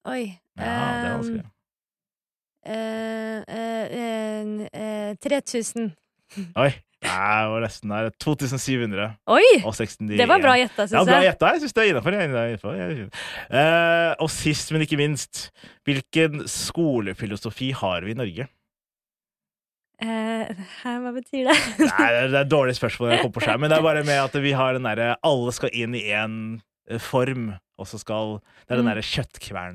[0.07, 0.23] Oi.
[0.57, 1.45] Ja, det er vanskelig.
[2.65, 5.91] eh, eh, eh, eh, 3000.
[6.57, 6.73] Oi.
[6.97, 8.07] Det var nesten der.
[8.19, 9.43] 2700 Oi!
[9.61, 10.17] og 69.
[10.17, 11.27] Det var bra gjetta, Ja, syns bra jeg.
[11.29, 11.51] gjetta.
[11.53, 12.15] Jeg syns det er innafor.
[13.53, 15.51] Eh, og sist, men ikke minst,
[15.85, 18.47] hvilken skolefilosofi har vi i Norge?
[19.99, 20.51] Eh,
[20.83, 21.55] hva betyr det?
[21.79, 24.19] Nei, det er- et dårlig spørsmål jeg kom på selv, men det er bare med
[24.21, 26.61] at vi har den derre Alle skal inn i én
[27.01, 28.91] form, og så skal Det er den Mm.
[28.93, 29.03] derre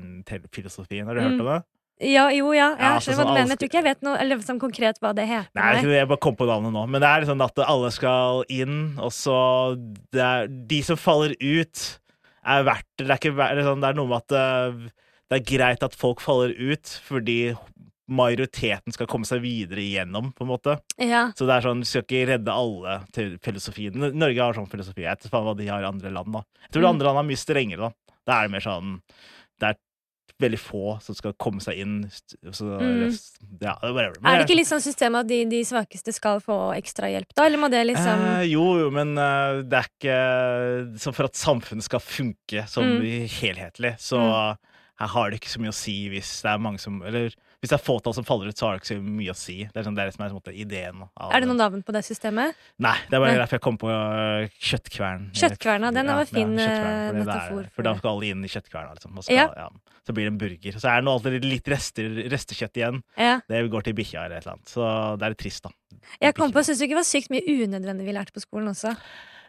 [0.07, 1.05] kjøttkvernfilosofien.
[1.05, 1.39] Har du hørt Mm.
[1.41, 1.63] om det?
[2.09, 2.69] ja, jo, ja.
[2.71, 3.47] Jeg Ja, hva sånn mener.
[3.47, 5.49] Jeg tror ikke jeg vet noe Eller sånn konkret hva det heter.
[5.55, 6.87] Nei, det, jeg bare kom på navnet nå.
[6.89, 9.75] Men det er sånn at alle skal inn, og så
[10.11, 11.99] det er, De som faller ut,
[12.45, 13.09] er verdt det.
[13.09, 14.91] Er ikke, det er sånn, det er noe med at det,
[15.29, 17.55] det er greit at folk faller ut, fordi
[18.09, 20.77] majoriteten skal komme seg videre igjennom, på en måte.
[20.99, 21.29] Ja.
[21.37, 23.95] Så det er sånn, du skal ikke redde alle til filosofien.
[24.13, 25.05] Norge har sånn filosofi.
[25.05, 26.43] Jeg vet ikke hva de har i andre land, da.
[26.67, 26.89] Jeg tror Mm.
[26.95, 27.91] andre land er mye strengere, da.
[28.27, 29.01] Da er det mer sånn
[29.59, 29.75] Det er
[30.41, 32.09] veldig få som skal komme seg inn.
[32.51, 33.13] Så, Mm.
[33.61, 34.15] ja, whatever.
[34.21, 37.31] Men Er det ikke litt sånn systemet at de, de svakeste skal få ekstra hjelp,
[37.35, 37.45] da?
[37.45, 41.33] Eller må det liksom Eh, jo, jo, men eh, det er ikke Så for at
[41.33, 43.27] samfunnet skal funke som Mm.
[43.29, 44.57] helhetlig, så
[44.99, 47.31] her har det ikke så mye å si hvis det er mange som Eller
[47.63, 49.53] hvis det er fåtall som faller ut, så har det ikke så mye å si.
[49.71, 51.05] Det er, sånn, det er det som er ideen.
[51.31, 52.57] Er det noen navn på det systemet?
[52.83, 55.29] Nei, det er bare derfor jeg kom på øh, kjøttkvern.
[55.39, 58.43] Kjøttkverna, den var fin, ja, eh, det er- metafor for For da skal alle inn
[58.43, 59.21] i kjøttkverna, liksom.
[59.23, 59.47] Skal, Ja.
[59.55, 59.69] ja.
[60.03, 60.75] Så blir det en burger.
[60.75, 62.99] Så er det nå alltid litt rester, restekjøtt igjen.
[63.47, 64.67] Det går til bikkja eller et eller annet.
[64.75, 64.83] Så
[65.15, 65.71] det er litt trist, da.
[66.19, 68.67] Jeg kom på, Syns du ikke det var sykt mye unødvendig vi lærte på skolen
[68.75, 68.91] også?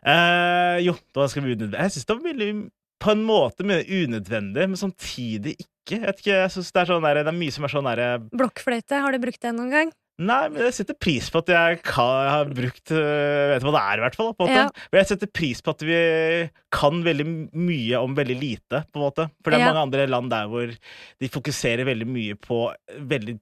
[0.06, 1.80] Eh, jo, da skal vi unødvendig.
[1.82, 2.50] Jeg syns det var veldig
[3.04, 5.98] på en måte mye unødvendig, men samtidig ikke.
[5.98, 7.84] Jeg vet ikke, jeg synes det, er sånn der, det er mye som er sånn
[7.90, 9.92] derre Blokkfløyte, har du brukt det noen gang?
[10.24, 13.72] Nei, men jeg setter pris på at jeg kan, jeg har brukt Vet Vet hva
[13.74, 14.28] det er, i hvert fall.
[14.38, 14.52] På en.
[14.54, 14.66] Ja.
[14.92, 15.96] Men jeg setter pris på at vi
[16.72, 17.26] kan veldig
[17.58, 19.26] mye om veldig lite, på en måte.
[19.42, 19.72] For det er Ja.
[19.72, 22.60] mange andre land der hvor de fokuserer veldig mye på
[23.10, 23.36] veldig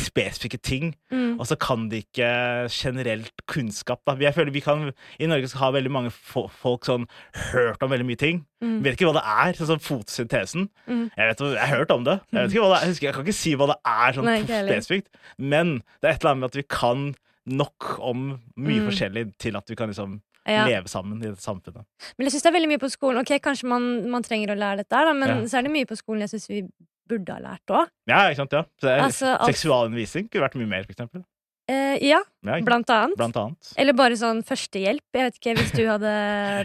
[0.00, 1.38] spesifikke ting, Mm.
[1.40, 4.00] og så kan de ikke generelt kunnskap.
[4.06, 4.14] Da.
[4.20, 7.06] Jeg føler vi kan, I Norge så har veldig mange fo folk sånn
[7.52, 8.44] hørt om veldig mye ting.
[8.62, 8.82] Mm.
[8.84, 9.52] Vet ikke hva det er.
[9.60, 10.68] Sånn som fotosyntesen.
[10.88, 11.10] Mm.
[11.16, 12.20] Jeg, vet, jeg har hørt om det.
[12.32, 15.08] Jeg, det jeg, husker, jeg kan ikke si hva det er sånn Nei, spesifikt.
[15.38, 17.14] Men det er et eller annet med at vi kan
[17.46, 18.88] nok om mye Mm.
[18.90, 20.64] forskjellig til at vi kan liksom Ja.
[20.66, 21.84] leve sammen i dette samfunnet.
[22.18, 23.20] Men jeg syns det er veldig mye på skolen.
[23.20, 25.34] Ok, Kanskje man, man trenger å lære dette, da, men Ja.
[25.46, 26.62] så er det mye på skolen jeg syns vi
[27.10, 27.90] burde ha lært òg.
[28.10, 28.56] Ja, ikke sant?
[28.60, 28.64] Ja.
[28.80, 31.26] Så er, Altså, alt- Seksualundervisning kunne vært mye mer, for eksempel.
[31.70, 33.14] Eh, ja, Ja, blant annet.
[33.20, 33.68] Blant annet.
[33.78, 35.04] Eller bare sånn førstehjelp.
[35.14, 36.12] Jeg vet ikke, Hvis du hadde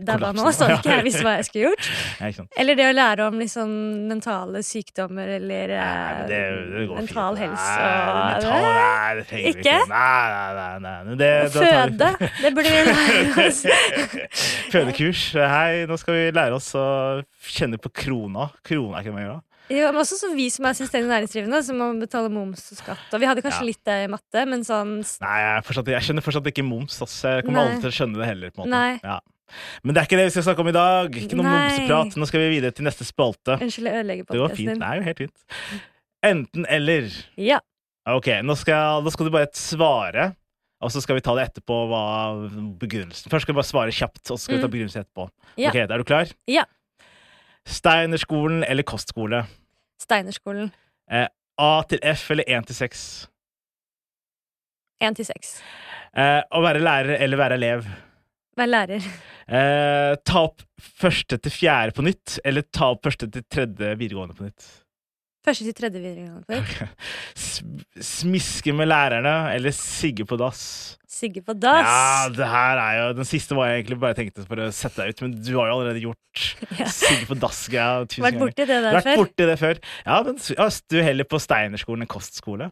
[0.08, 1.90] dabba nå, så hadde ikke jeg visst hva jeg skulle gjort.
[2.26, 2.46] Ja?
[2.58, 3.70] Eller det å lære om liksom
[4.10, 6.40] mentale sykdommer eller Nei, eh, det,
[6.72, 7.52] det går mental fint.
[7.52, 9.60] helse Nei, og mental, nei, det trenger Ikke?
[9.62, 9.78] ikke.
[9.94, 10.26] Nei,
[10.58, 10.96] nei, nei.
[11.06, 11.18] nei.
[11.22, 12.10] Det, Føde.
[12.42, 13.62] Det burde vi lære oss.
[14.74, 15.24] Fødekurs.
[15.38, 16.86] Hei, nå skal vi lære oss å
[17.46, 18.50] kjenne på krona.
[18.66, 19.45] Krona er ikke det man gjør da?
[19.70, 23.06] Jo, men også som vi som er selvstendig næringsdrivende, som må betale moms og skatt.
[23.14, 23.66] Og vi hadde kanskje Ja.
[23.66, 27.02] litt det i matte, men sånn Nei, jeg, fortsatt, jeg skjønner fortsatt ikke moms.
[27.02, 27.22] ass.
[27.24, 27.72] Jeg kommer Nei.
[27.72, 28.50] aldri til å skjønne det heller.
[28.52, 28.78] på en måte.
[28.78, 29.00] Nei.
[29.04, 29.20] Ja.
[29.84, 31.12] Men det er ikke det vi skal snakke om i dag.
[31.12, 32.16] Ikke noe momsprat.
[32.18, 33.58] Nå skal vi videre til neste spalte.
[33.62, 34.80] Unnskyld, jeg ødelegger Det går podkasten fint.
[34.80, 35.82] Det er jo helt fint.
[36.26, 37.10] Enten eller.
[37.38, 37.60] Ja.
[38.08, 40.36] Ok, nå skal, nå skal du bare svare,
[40.82, 41.78] og så skal vi ta det etterpå.
[41.90, 42.02] Hva
[42.78, 44.74] begrunnelsen Først skal vi bare svare kjapt, og så skal vi ta Mm.
[44.76, 45.30] begrunnelsen etterpå.
[45.58, 45.70] Ja.
[45.70, 46.32] Ok, Er du klar?
[46.48, 46.66] Ja.
[47.66, 49.44] Steinerskolen eller kostskole?
[50.02, 50.72] Steinerskolen.
[51.58, 53.06] A til F eller 1 til 6?
[55.02, 55.54] 1 til 6.
[56.16, 57.88] Eh, å være lærer eller være elev?
[58.56, 59.08] Vær lærer.
[59.48, 64.38] Eh, ta opp første til fjerde på nytt, eller ta opp første til tredje videregående
[64.38, 64.68] på nytt?
[65.46, 66.58] Første til tredje videregående.
[66.58, 66.88] Okay.
[68.02, 70.64] smiske med lærerne, eller sigge på dass?
[71.16, 71.86] Sigge på dass.
[71.88, 75.04] Ja, det her er jo Den siste var jeg egentlig bare tenkte for å sette
[75.04, 76.22] deg ut, men du har jo allerede gjort
[76.82, 76.88] Ja.
[76.92, 78.98] sigge på dass-greia tusen Vært borti det der før.
[79.00, 79.80] vært borti det før.
[80.08, 82.72] Ja, men ja, du heller på Steinerskolen enn kostskole?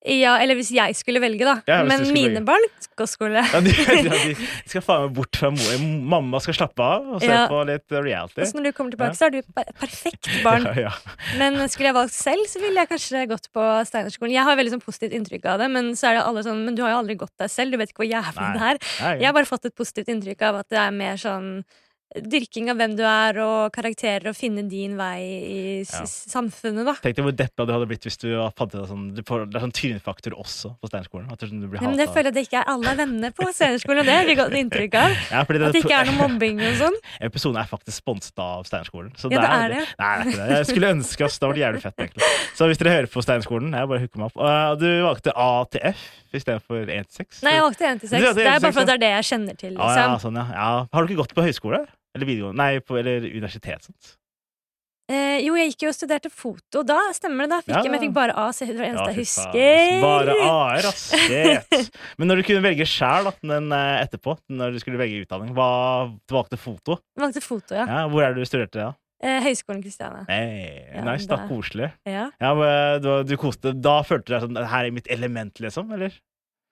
[0.00, 1.58] Ja, eller hvis jeg skulle velge, da.
[1.68, 2.44] Ja, Men mine velge.
[2.48, 2.62] barn
[2.96, 3.42] går skole.
[3.52, 4.34] Ja, de, ja, de
[4.70, 5.82] skal faen meg bort fra mor.
[6.14, 7.42] Mamma skal slappe av og se Ja.
[7.50, 8.40] på litt reality.
[8.40, 10.64] Og så når du kommer tilbake, så er du per perfekt barn.
[11.36, 14.32] Men skulle jeg valgt selv, så ville jeg kanskje gått på Steinerskolen.
[14.32, 16.74] Jeg har veldig sånn positivt inntrykk av det, men så er det alle sånn Men
[16.78, 18.82] du har jo aldri gått der selv, du vet ikke hvor jævlig det er.
[19.20, 21.60] Jeg har bare fått et positivt inntrykk av at det er mer sånn
[22.10, 26.02] dyrking av hvem du er, og karakterer, og finne din vei i Ja.
[26.04, 26.94] samfunnet, da.
[27.04, 29.72] Tenk deg hvor deppa du hadde blitt hvis du fant ut sånn, Det er sånn
[29.72, 31.30] tynnfaktor også på Steinerskolen.
[31.30, 32.96] At du, du blir Ja, men det føler jeg at det ikke er alle er
[32.98, 35.16] venner på Steinerskolen, og det har vi godt inntrykk av.
[35.30, 36.96] Ja, fordi At det ikke er noe mobbing og sånn.
[37.20, 39.12] Episoden er faktisk sponset av Steinerskolen.
[39.30, 39.84] Ja, det er det.
[40.00, 40.56] Nei, det er ikke det.
[40.58, 42.32] Jeg skulle ønske oss det var jævlig fett, egentlig.
[42.58, 44.42] Så hvis dere hører på Steinerskolen, jeg bare hooker meg opp.
[44.42, 46.02] Og du valgte A til F
[46.34, 47.40] istedenfor 1 til 6?
[47.46, 48.34] Nei, jeg valgte 1 til 6.
[48.34, 49.72] Det er bare for at det er det jeg kjenner til.
[49.78, 50.18] Liksom.
[50.26, 50.46] sånn, ja.
[50.54, 50.68] ja.
[50.92, 51.82] Har du ikke gått på høyskole?
[52.16, 52.58] Eller videregående?
[52.62, 53.84] Nei, på, eller universitet?
[53.90, 54.16] sant?
[55.10, 56.84] Eh, jo, jeg gikk jo og studerte foto.
[56.86, 57.50] Da stemmer det.
[57.50, 57.82] da fikk Ja.
[57.82, 59.36] jeg, Men jeg fikk bare A, så det var det eneste Ja, jeg ass.
[59.40, 60.02] husker.
[60.04, 61.02] Bare A-er, ass.
[61.10, 61.90] Shit.
[62.18, 63.26] Men når du kunne velge sjæl
[64.06, 65.70] etterpå, når du skulle velge utdanning, hva
[66.14, 67.00] du valgte foto?
[67.18, 67.86] Valgte foto, ja.
[67.90, 68.92] Ja, hvor er det du studerte da?
[69.22, 70.22] Eh, Høgskolen Kristiania.
[70.30, 71.42] Hey, Ja, nice, da.
[71.50, 71.90] Koselig.
[72.08, 72.30] Ja.
[72.40, 75.90] Ja, men du, du koste Da følte du deg sånn Her er mitt element, liksom?
[75.92, 76.14] Eller?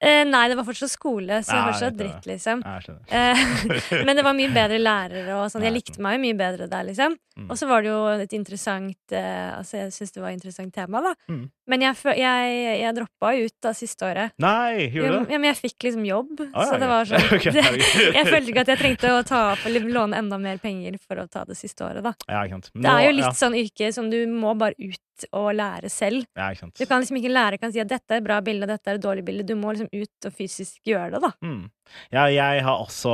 [0.01, 2.65] Eh, nei, det var fortsatt skole, så det var fortsatt dritt, liksom.
[2.65, 2.99] Ja.
[3.07, 3.47] Eh,
[4.07, 5.67] men det var mye bedre lærere og sånn.
[5.67, 7.17] Jeg likte meg jo mye bedre der, liksom.
[7.39, 7.47] Mm.
[7.47, 10.73] Og så var det jo et interessant eh, Altså, jeg syns det var et interessant
[10.75, 11.13] tema, da.
[11.31, 11.45] Mm.
[11.71, 14.35] Men jeg, jeg, jeg droppa ut da siste året.
[14.43, 15.39] Nei, gjorde du det?
[15.39, 17.55] men jeg fikk liksom jobb, Ah, ja, så det var sånn okay.
[17.55, 17.65] det.
[18.19, 21.21] Jeg følte ikke at jeg trengte å ta opp eller låne enda mer penger for
[21.23, 22.15] å ta det siste året, da.
[22.27, 22.61] Ja, Nå.
[22.75, 25.01] Det er jo litt litt sånn yrke som du må bare ut
[25.33, 26.25] og lære selv.
[26.39, 26.51] Ja.
[26.55, 28.93] Du kan liksom ikke lære kan si at dette er et bra bilde og dette
[28.93, 29.47] er et dårlig bilde.
[29.49, 31.33] Du må liksom ut og fysisk gjøre det, da.
[31.45, 31.69] Mm.
[32.15, 33.13] Ja, jeg har også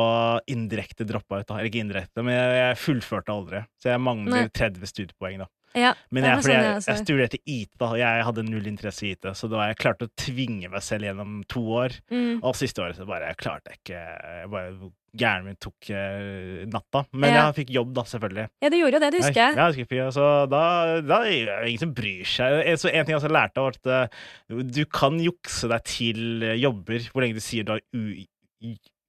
[0.50, 1.48] indirekte droppa ut.
[1.48, 1.58] da.
[1.58, 3.64] Eller ikke indirekte, men jeg, fullførte aldri.
[3.82, 4.48] Så jeg mangler Nei.
[4.54, 5.50] 30 studiepoeng, da.
[5.74, 9.26] Ja, Men jeg, sånn jeg, jeg studerte IT, da, jeg hadde null interesse i IT,
[9.34, 11.96] så da var jeg klarte å tvinge meg selv gjennom to år.
[12.14, 12.36] Mm.
[12.44, 16.64] Og siste året så bare jeg klarte jeg ikke jeg bare, Hjernen min tok uh,
[16.66, 17.04] natta.
[17.14, 17.42] Men Ja.
[17.46, 18.48] jeg fikk jobb, da, selvfølgelig.
[18.64, 19.54] Ja, du gjorde jo det, det husker jeg.
[19.56, 20.62] Ja, jeg husker, så da,
[21.06, 22.60] da er det ingen som bryr seg.
[22.66, 24.10] En- Så en ting jeg også lærte, var at
[24.50, 27.80] uh, du kan jukse deg til eh, jobber hvor lenge du sier du har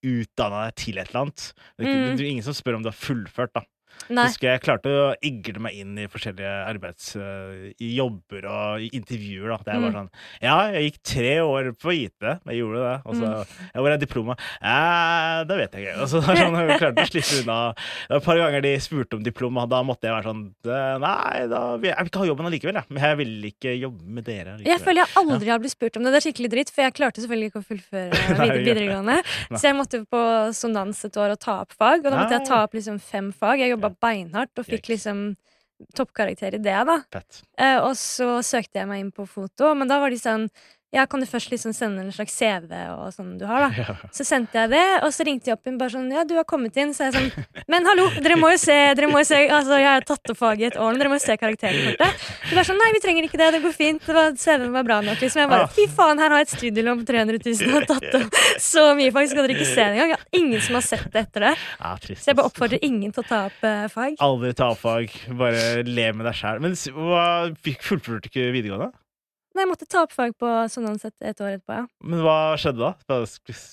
[0.06, 1.46] utdanna deg til et eller annet.
[1.78, 2.18] Det er, ikke, Mm.
[2.18, 3.62] det er ingen som spør om du har fullført, da.
[4.10, 4.28] Nei.
[4.30, 7.16] Husker jeg klarte å igle meg inn i forskjellige arbeids...
[7.18, 9.58] eh, i jobber og i intervjuer, da.
[9.66, 9.96] Det er bare Mm.
[9.96, 10.10] sånn
[10.46, 12.22] Ja, jeg gikk tre år på IT.
[12.46, 13.02] Jeg gjorde det.
[13.06, 13.56] Og så Mm.
[13.74, 14.40] ja, Hvor er diplomet?
[14.62, 16.02] Ja, det vet jeg ikke.
[16.04, 16.36] Og så sånn,
[16.70, 17.58] jeg klarte å slippe unna.
[18.10, 21.48] Et par ganger de spurte om diplom, og da måtte jeg være sånn eh, Nei,
[21.50, 22.86] da, vil jeg, jeg vil ikke ha jobben allikevel, jeg.
[22.90, 24.58] Men jeg vil ikke jobbe med dere.
[24.66, 26.14] Jeg føler jeg aldri har blitt spurt om det.
[26.14, 29.18] Det er skikkelig dritt, for jeg klarte selvfølgelig ikke å fullføre videregående.
[29.56, 30.22] Så jeg måtte på
[30.54, 33.32] sonans et år og ta opp fag, og da måtte jeg ta opp liksom fem
[33.34, 33.60] fag.
[33.66, 35.28] Jeg jobba beinhardt og fikk liksom
[35.96, 37.00] toppkarakter i det, da.
[37.12, 37.42] Fett.
[37.60, 40.48] Eh, og så søkte jeg meg inn på foto, men da var de sånn
[40.96, 43.72] Ja, kan du først liksom sende en slags CV og sånn du har, da?
[43.86, 43.96] Ja.
[44.16, 46.46] Så sendte jeg det, og så ringte jeg opp inn bare sånn Ja, du har
[46.48, 46.94] kommet inn.
[46.96, 47.28] Så jeg sånn
[47.72, 50.40] Men hallo, dere må jo se, dere må jo se Altså, jeg har tatt opp
[50.40, 52.26] faget i et år, men dere må jo se karakterkortet.
[52.50, 54.02] De var sånn Nei, vi trenger ikke det, det går fint.
[54.06, 55.20] CV-en var bra nok.
[55.22, 55.42] Liksom.
[55.44, 55.72] Jeg bare Ah.
[55.76, 58.36] Fy faen, her har jeg et studielån på 300 000 og tatt opp
[58.72, 60.12] så mye fag, kan dere ikke se det engang.
[60.14, 61.54] Jeg har ingen som har sett det etter det.
[61.80, 61.94] Ja.
[62.06, 64.20] Så jeg bare oppfordrer ingen til å ta opp eh, fag.
[64.24, 65.16] Aldri ta opp fag.
[65.40, 66.62] Bare le med deg sjæl.
[66.64, 67.26] Men hva,
[67.90, 68.92] fullførte du ikke videregående?
[69.56, 71.86] Nei, jeg måtte ta opp fag på sånn sett et år etterpå, ja.
[72.04, 73.20] Men hva skjedde da?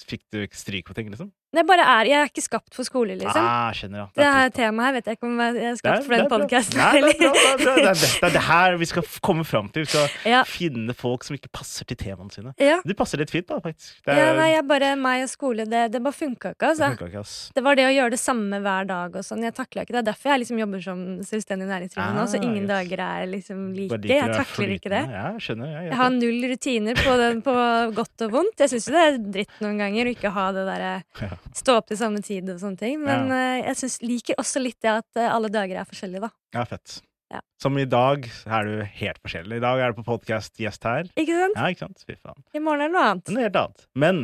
[0.07, 1.33] Fikk du stryk på ting, liksom?
[1.53, 3.37] Det bare er Jeg er ikke skapt for skole, liksom.
[3.45, 4.07] Ah, skjønner, ja.
[4.17, 4.63] Det her trist, da.
[4.63, 6.33] temaet her vet jeg ikke om jeg er Det er- skapt for den det er
[6.33, 6.79] podkasten.
[6.79, 7.13] Det er det er.
[7.13, 9.83] Det er det, det er det her vi skal komme fram til.
[9.83, 10.43] Vi skal Ja.
[10.45, 12.55] finne folk som ikke passer til temaene sine.
[12.59, 12.81] Ja.
[12.87, 14.01] Du passer litt fint, da, faktisk.
[14.07, 16.89] Det, ja, nei, jeg bare meg og skole, det, det bare funka ikke, det altså.
[16.97, 17.35] funka ikke, ass.
[17.55, 19.43] Det var det å gjøre det samme hver dag og sånn.
[19.45, 20.05] Jeg takla ikke det.
[20.05, 22.73] Det er derfor jeg liksom jobber som selvstendig næringsdrivende nå, så Ah, ingen yes.
[22.73, 24.01] dager er liksom like.
[24.09, 25.05] Jeg takler ikke det.
[25.13, 25.69] Ja, jeg skjønner.
[25.77, 28.57] Jeg, Jeg har null rutiner på, den, på godt og vondt.
[28.59, 30.93] Jeg syns jo det er dritt noen ganger å ikke ha det derre.
[31.57, 33.01] stå opp til samme tid og sånne ting.
[33.03, 36.33] Men eh, jeg synes, liker også litt det at eh, alle dager er forskjellige, da.
[36.59, 37.01] ja, fett.
[37.33, 37.41] Ja.
[37.63, 39.57] Som i dag er du helt forskjellig.
[39.57, 41.09] I dag er du på podkast-gjest her.
[41.17, 41.57] Ikke sant?
[41.57, 42.05] Ja, ikke sant?
[42.05, 42.43] Fy faen.
[42.53, 43.33] I morgen er det noe annet.
[43.33, 43.87] Er helt annet.
[43.97, 44.23] Men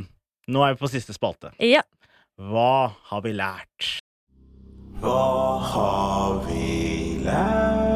[0.49, 1.55] nå er vi på siste spalte.
[1.65, 1.81] Ja.
[2.37, 3.93] Hva har vi lært?
[5.01, 5.21] Hva
[5.73, 7.88] har vi lært?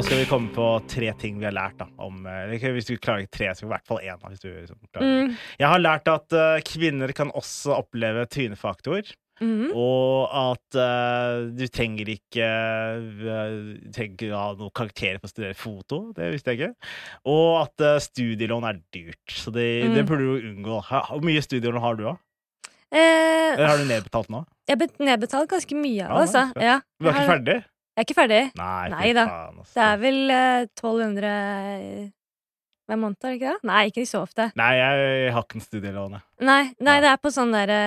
[0.00, 1.74] Nå skal vi komme på tre ting vi har lært.
[1.76, 4.22] Da, om, eh, hvis du klarer ikke tre, så i hvert fall én.
[4.30, 4.78] Hvis du liksom.
[4.96, 5.34] Mm.
[5.60, 9.02] Jeg har lært at uh, kvinner kan også oppleve trynefaktor.
[9.40, 9.74] -hmm.
[9.76, 15.54] Og at uh, du trenger ikke uh, trenger ikke ha noen karakterer for å studere
[15.54, 16.12] foto.
[16.16, 16.74] Det visste jeg ikke.
[17.28, 19.26] Og at uh, studielån er dyrt.
[19.28, 19.94] Så det, Mm.
[19.94, 20.80] det burde du unngå.
[20.88, 22.16] Hvor mye studielån har du, da?
[22.92, 24.44] Eh, Eller har du nedbetalt nå?
[24.70, 26.50] jeg har nedbetalt ganske mye Ja, altså.
[26.58, 26.80] Ja.
[26.98, 27.64] Du er ikke ferdig?
[27.96, 28.40] Jeg er ikke ferdig.
[28.56, 29.24] Nei, Nei da.
[29.28, 29.74] faen, altså.
[29.74, 32.12] Det er vel uh, 1200
[32.90, 33.68] hver måned, er det ikke det?
[33.70, 34.48] Nei, ikke så ofte.
[34.58, 36.16] Nei, jeg har ikke en studielån.
[36.48, 37.78] Nei, nei det er på sånn derre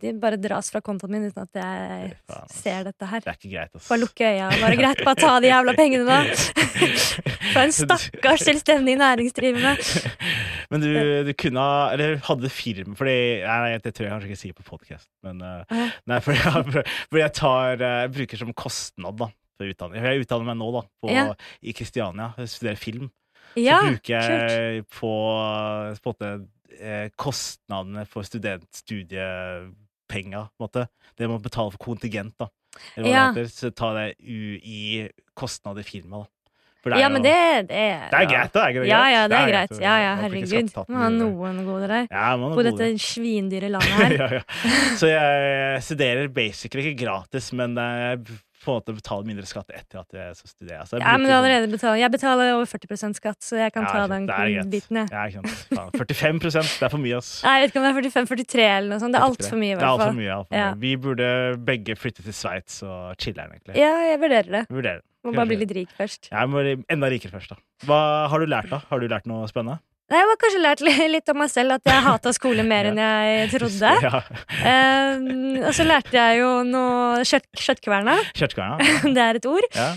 [0.00, 3.24] De bare dras fra kontoen min uten at jeg faen, ser dette her.
[3.24, 3.90] Det er ikke greit, ass.
[3.90, 4.48] Bare lukke øya.
[4.62, 6.20] Bare greit, bare ta de jævla pengene, da.
[7.52, 9.76] For en stakkars selvstendig næringsdrivende.
[10.72, 10.90] Men du,
[11.28, 14.64] du kunne ha Eller hadde firma Fordi Nei, det tror jeg kanskje ikke sier på
[14.66, 19.30] podkast, men eh, Nei, fordi jeg, fordi jeg tar eh, Jeg bruker som kostnad, da.
[19.56, 20.04] For utdanning.
[20.04, 21.30] Jeg utdanner meg nå, da, på, Ja.
[21.64, 22.32] i Kristiania.
[22.42, 23.06] Jeg studerer film.
[23.56, 24.50] Ja, så bruker kult.
[24.52, 25.12] jeg på,
[26.02, 26.30] på måte,
[26.80, 29.66] eh, kostnadene for studentstudiepenger,
[30.08, 30.86] på en måte.
[31.16, 32.48] Det må betale for kontingent, da.
[32.96, 33.32] Eller hva Ja.
[33.32, 33.52] det heter.
[33.56, 36.30] Så tar det u i kostnad i firmaet, da.
[36.86, 38.60] Er Ja, men det, det er det er greit, da.
[38.68, 38.86] Er greit.
[38.86, 39.70] Ja, Ja, det ja, det er greit.
[39.70, 39.80] greit.
[39.82, 40.70] Ja, ja, man herregud.
[40.88, 42.06] Må ha noen gode der.
[42.12, 44.12] Ja, man har På dette svindyre landet her.
[44.14, 44.42] ja, ja.
[44.94, 48.20] Så jeg studerer basically ikke gratis, men jeg
[48.66, 50.82] på en måte betale mindre skatt etter at jeg så studerer.
[50.82, 53.72] Altså, jeg Ja, men du har allerede betalt Jeg betaler over 40% skatt, så jeg
[53.72, 54.26] kan Ja, ta den
[54.72, 55.08] biten, jeg.
[55.14, 55.96] Ja, ikke sant.
[55.96, 57.32] 45 det er for mye, ass.
[57.46, 59.16] Nei, jeg vet ikke om det er 45-43 eller noe sånt.
[59.16, 59.98] Det er altfor mye, i hvert fall.
[59.98, 60.68] Det er alt for mye, alt for Ja.
[60.86, 61.28] Vi burde
[61.72, 63.76] begge flytte til Sveits og chiller'n, egentlig.
[63.80, 64.64] Ja, jeg vurderer det.
[64.68, 65.02] Vurderer.
[65.26, 66.28] Må bare bli litt rik først.
[66.30, 67.56] Jeg må bli enda rikere først, da.
[67.86, 68.00] Hva
[68.30, 68.78] har du lært, da?
[68.90, 69.80] Har du lært noe spennende?
[70.06, 70.82] Nei, Jeg har kanskje lært
[71.16, 73.92] litt om meg selv, at jeg hata skole mer enn jeg trodde.
[74.06, 74.20] Ja.
[74.62, 75.24] Um,
[75.66, 78.14] og så lærte jeg jo noe kjøtt, Kjøttkverna.
[78.38, 78.78] Kjøttkverna?
[79.16, 79.66] Det er et ord.
[79.74, 79.88] Ja.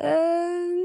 [0.00, 0.78] Eh,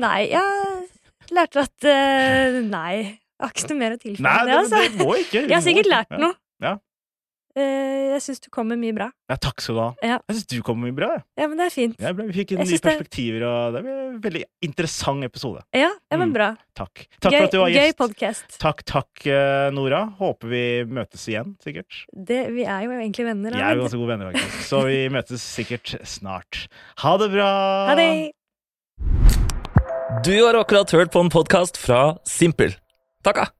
[0.00, 2.92] nei, jeg lærte at uh, Nei.
[3.38, 4.78] Jeg har ikke noe mer å tilføye Nei, det, altså.
[4.82, 5.42] det må ikke.
[5.44, 5.92] Jeg har sikkert ikke.
[5.94, 6.34] lært noe.
[6.64, 6.72] Ja.
[7.58, 9.08] Eh, jeg syns du kom med mye bra.
[9.30, 9.88] Ja, takk skal du ha.
[10.04, 10.18] Ja.
[10.28, 11.08] Jeg syns du kom mye bra.
[11.38, 11.96] Ja, men det er fint.
[11.98, 12.12] Ja.
[12.14, 15.64] Vi fikk nye det- perspektiver, og det ble en veldig interessant episode.
[15.74, 16.34] Ja, ja men Mm.
[16.36, 16.48] bra.
[16.78, 17.06] Takk.
[17.20, 17.98] Takk gøy for at du var gøy gjest.
[17.98, 18.58] podkast.
[18.62, 20.04] Takk, takk, eh, Nora.
[20.20, 22.04] Håper vi møtes igjen, sikkert.
[22.14, 23.50] Vi er jo egentlig venner.
[23.50, 24.68] Vi er jo ganske gode venner, faktisk.
[24.70, 26.68] Så vi møtes sikkert snart.
[26.98, 27.50] Ha det bra!
[27.88, 28.30] Ha det!
[30.24, 32.74] Du har akkurat hørt på en podkast fra Simpel.
[33.22, 33.50] Takka!